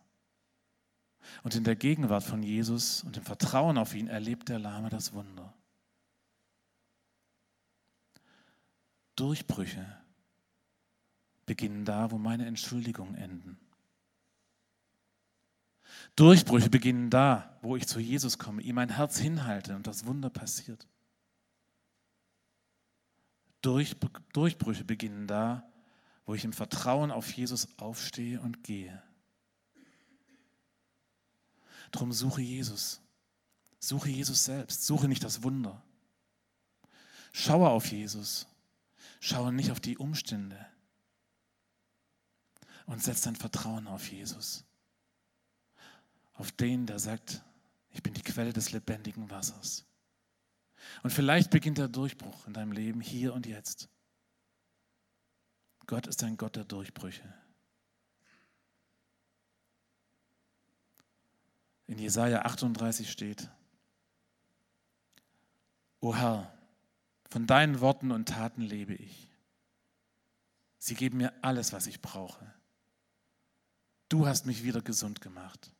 Und 1.43 1.55
in 1.55 1.65
der 1.65 1.77
Gegenwart 1.77 2.23
von 2.23 2.43
Jesus 2.43 3.03
und 3.03 3.17
im 3.17 3.25
Vertrauen 3.25 3.79
auf 3.79 3.95
ihn 3.95 4.09
erlebt 4.09 4.49
der 4.49 4.59
Lahme 4.59 4.91
das 4.91 5.13
Wunder. 5.13 5.53
Durchbrüche 9.17 9.87
beginnen 11.47 11.85
da, 11.85 12.11
wo 12.11 12.19
meine 12.19 12.47
Entschuldigungen 12.47 13.15
enden. 13.15 13.59
Durchbrüche 16.17 16.71
beginnen 16.71 17.11
da, 17.11 17.59
wo 17.63 17.77
ich 17.77 17.87
zu 17.87 18.01
Jesus 18.01 18.39
komme, 18.39 18.63
ihm 18.63 18.75
mein 18.75 18.91
Herz 18.91 19.19
hinhalte 19.19 19.75
und 19.75 19.87
das 19.87 20.07
Wunder 20.07 20.31
passiert. 20.31 20.87
Durchbrüche 23.63 24.85
beginnen 24.85 25.27
da, 25.27 25.69
wo 26.27 26.35
ich 26.35 26.45
im 26.45 26.53
Vertrauen 26.53 27.11
auf 27.11 27.33
Jesus 27.33 27.69
aufstehe 27.79 28.41
und 28.41 28.63
gehe. 28.63 29.03
Drum 31.93 32.13
suche 32.13 32.43
Jesus. 32.43 33.01
Suche 33.79 34.11
Jesus 34.11 34.45
selbst. 34.45 34.85
Suche 34.85 35.09
nicht 35.09 35.25
das 35.25 35.43
Wunder. 35.43 35.83
Schaue 37.33 37.71
auf 37.71 37.87
Jesus. 37.87 38.47
Schaue 39.21 39.53
nicht 39.53 39.71
auf 39.71 39.81
die 39.81 39.97
Umstände. 39.97 40.67
Und 42.87 43.03
setz 43.03 43.23
dein 43.23 43.37
Vertrauen 43.37 43.87
auf 43.87 44.11
Jesus 44.11 44.67
auf 46.37 46.53
den, 46.53 46.87
der 46.87 46.99
sagt, 46.99 47.43
ich 47.91 48.03
bin 48.03 48.15
die 48.15 48.23
Quelle 48.23 48.53
des 48.53 48.73
lebendigen 48.73 49.31
Wassers. 49.31 49.85
Und 51.03 51.11
vielleicht 51.11 51.51
beginnt 51.51 51.79
der 51.79 51.89
Durchbruch 51.89 52.47
in 52.47 52.53
deinem 52.53 52.73
Leben 52.73 53.01
hier 53.01 53.35
und 53.35 53.47
jetzt. 53.47 53.89
Gott 55.87 56.07
ist 56.07 56.23
ein 56.25 56.37
Gott 56.37 56.57
der 56.57 56.65
Durchbrüche. 56.65 57.33
In 61.87 61.99
Jesaja 61.99 62.43
38 62.43 63.11
steht: 63.11 63.49
O 66.01 66.15
Herr, 66.15 66.53
von 67.29 67.47
deinen 67.47 67.81
Worten 67.81 68.11
und 68.11 68.29
Taten 68.29 68.63
lebe 68.63 68.95
ich. 68.95 69.29
Sie 70.79 70.95
geben 70.95 71.19
mir 71.19 71.33
alles, 71.43 71.73
was 71.73 71.87
ich 71.87 72.01
brauche. 72.01 72.53
Du 74.09 74.27
hast 74.27 74.47
mich 74.47 74.63
wieder 74.63 74.83
gesund 74.83 75.21
gemacht 75.21 75.73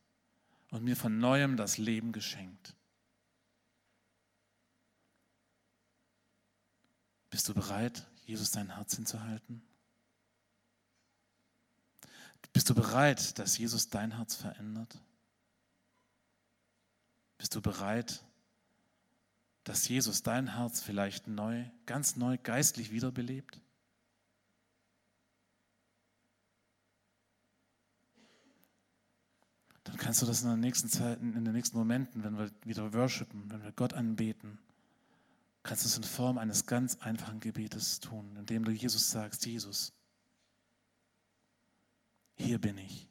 und 0.71 0.83
mir 0.83 0.95
von 0.95 1.19
neuem 1.19 1.55
das 1.57 1.77
Leben 1.77 2.11
geschenkt. 2.11 2.75
Bist 7.29 7.47
du 7.47 7.53
bereit, 7.53 8.05
Jesus 8.25 8.51
dein 8.51 8.75
Herz 8.75 8.95
hinzuhalten? 8.95 9.66
Bist 12.57 12.71
du 12.71 12.73
bereit, 12.73 13.37
dass 13.37 13.55
Jesus 13.59 13.89
dein 13.89 14.15
Herz 14.15 14.33
verändert? 14.33 14.99
Bist 17.37 17.53
du 17.53 17.61
bereit, 17.61 18.25
dass 19.63 19.87
Jesus 19.87 20.23
dein 20.23 20.55
Herz 20.55 20.81
vielleicht 20.81 21.27
neu, 21.27 21.65
ganz 21.85 22.15
neu 22.15 22.39
geistlich 22.41 22.89
wiederbelebt? 22.89 23.61
dann 29.83 29.97
kannst 29.97 30.23
du 30.23 30.25
das 30.25 30.41
in 30.41 30.49
den 30.49 30.59
nächsten 30.59 30.89
Zeiten, 30.89 31.35
in 31.35 31.45
den 31.45 31.53
nächsten 31.53 31.77
Momenten, 31.77 32.23
wenn 32.23 32.39
wir 32.39 32.49
wieder 32.63 32.91
worshipen, 32.91 33.51
wenn 33.51 33.61
wir 33.61 33.71
Gott 33.71 33.93
anbeten, 33.93 34.57
kannst 35.61 35.83
du 35.83 35.89
es 35.89 35.97
in 35.97 36.03
Form 36.03 36.39
eines 36.39 36.65
ganz 36.65 36.95
einfachen 37.01 37.39
Gebetes 37.39 37.99
tun, 37.99 38.35
indem 38.35 38.65
du 38.65 38.71
Jesus 38.71 39.11
sagst, 39.11 39.45
Jesus, 39.45 39.93
hier 42.37 42.59
bin 42.59 42.77
ich. 42.77 43.09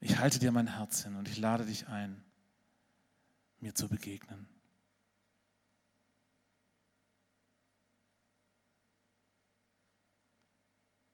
Ich 0.00 0.18
halte 0.18 0.38
dir 0.38 0.52
mein 0.52 0.66
Herz 0.66 1.02
hin 1.02 1.16
und 1.16 1.28
ich 1.28 1.38
lade 1.38 1.64
dich 1.64 1.88
ein, 1.88 2.24
mir 3.58 3.74
zu 3.74 3.88
begegnen. 3.88 4.48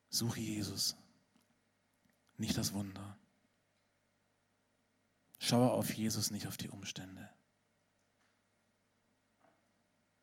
Suche 0.09 0.41
Jesus 0.41 0.97
nicht 2.37 2.57
das 2.57 2.73
Wunder. 2.73 3.19
Schaue 5.39 5.71
auf 5.71 5.93
Jesus, 5.95 6.31
nicht 6.31 6.47
auf 6.47 6.57
die 6.57 6.69
Umstände. 6.69 7.31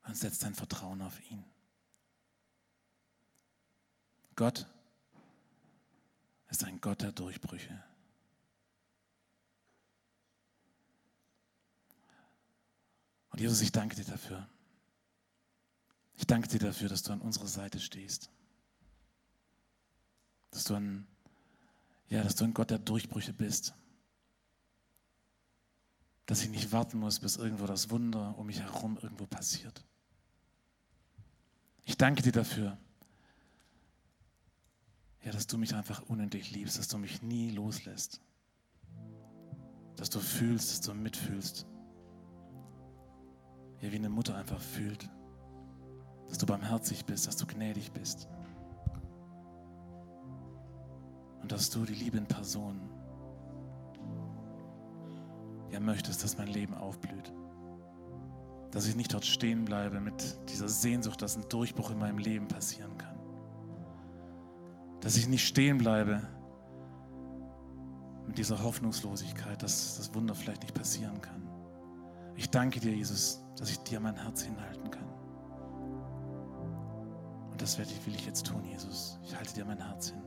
und 0.07 0.15
setz 0.15 0.39
dein 0.39 0.55
Vertrauen 0.55 1.01
auf 1.01 1.19
ihn. 1.29 1.43
Gott 4.35 4.67
ist 6.49 6.63
ein 6.63 6.79
Gott 6.81 7.01
der 7.01 7.11
Durchbrüche. 7.11 7.83
Und 13.29 13.41
Jesus, 13.41 13.61
ich 13.61 13.71
danke 13.71 13.95
dir 13.95 14.05
dafür. 14.05 14.47
Ich 16.15 16.25
danke 16.25 16.47
dir 16.47 16.59
dafür, 16.59 16.89
dass 16.89 17.03
du 17.03 17.13
an 17.13 17.21
unserer 17.21 17.47
Seite 17.47 17.79
stehst. 17.79 18.31
Dass 20.49 20.63
du 20.63 20.75
ein, 20.75 21.05
ja, 22.09 22.23
dass 22.23 22.35
du 22.35 22.45
ein 22.45 22.53
Gott 22.53 22.71
der 22.71 22.79
Durchbrüche 22.79 23.33
bist. 23.33 23.75
Dass 26.25 26.41
ich 26.41 26.49
nicht 26.49 26.71
warten 26.71 26.97
muss, 26.97 27.19
bis 27.19 27.35
irgendwo 27.35 27.67
das 27.67 27.89
Wunder 27.91 28.35
um 28.37 28.47
mich 28.47 28.59
herum 28.59 28.97
irgendwo 29.01 29.27
passiert. 29.27 29.85
Ich 31.85 31.97
danke 31.97 32.23
dir 32.23 32.31
dafür, 32.31 32.77
ja, 35.23 35.31
dass 35.31 35.47
du 35.47 35.57
mich 35.57 35.75
einfach 35.75 36.03
unendlich 36.07 36.51
liebst, 36.51 36.77
dass 36.77 36.87
du 36.87 36.97
mich 36.97 37.21
nie 37.21 37.51
loslässt. 37.51 38.21
Dass 39.95 40.09
du 40.09 40.19
fühlst, 40.19 40.71
dass 40.71 40.81
du 40.81 40.93
mitfühlst 40.93 41.65
ja, 43.81 43.91
wie 43.91 43.97
eine 43.97 44.09
Mutter 44.09 44.35
einfach 44.35 44.59
fühlt. 44.59 45.09
Dass 46.29 46.37
du 46.37 46.45
barmherzig 46.45 47.05
bist, 47.05 47.27
dass 47.27 47.37
du 47.37 47.45
gnädig 47.45 47.91
bist. 47.91 48.27
Und 51.41 51.51
dass 51.51 51.69
du 51.69 51.85
die 51.85 51.93
Liebe 51.93 52.17
in 52.17 52.25
Person 52.25 52.81
ja 55.71 55.79
möchtest, 55.79 56.23
dass 56.23 56.37
mein 56.37 56.47
Leben 56.47 56.73
aufblüht. 56.73 57.33
Dass 58.71 58.87
ich 58.87 58.95
nicht 58.95 59.13
dort 59.13 59.25
stehen 59.25 59.65
bleibe 59.65 60.01
mit 60.01 60.37
dieser 60.49 60.67
Sehnsucht, 60.67 61.21
dass 61.21 61.37
ein 61.37 61.47
Durchbruch 61.49 61.91
in 61.91 61.99
meinem 61.99 62.17
Leben 62.17 62.47
passieren 62.47 62.97
kann. 62.97 63.16
Dass 65.01 65.15
ich 65.15 65.27
nicht 65.27 65.45
stehen 65.45 65.77
bleibe 65.77 66.21
mit 68.25 68.37
dieser 68.37 68.61
Hoffnungslosigkeit, 68.61 69.61
dass 69.63 69.97
das 69.97 70.13
Wunder 70.13 70.35
vielleicht 70.35 70.61
nicht 70.63 70.73
passieren 70.73 71.21
kann. 71.21 71.47
Ich 72.35 72.49
danke 72.49 72.79
dir, 72.79 72.93
Jesus, 72.93 73.43
dass 73.57 73.69
ich 73.71 73.79
dir 73.79 73.99
mein 73.99 74.15
Herz 74.15 74.43
hinhalten 74.43 74.91
kann. 74.91 75.07
Und 77.51 77.61
das 77.61 77.77
werde 77.77 77.91
ich, 77.91 78.05
will 78.05 78.13
ich 78.13 78.25
jetzt 78.25 78.45
tun, 78.45 78.63
Jesus. 78.65 79.19
Ich 79.23 79.35
halte 79.35 79.53
dir 79.53 79.65
mein 79.65 79.79
Herz 79.79 80.09
hin. 80.09 80.26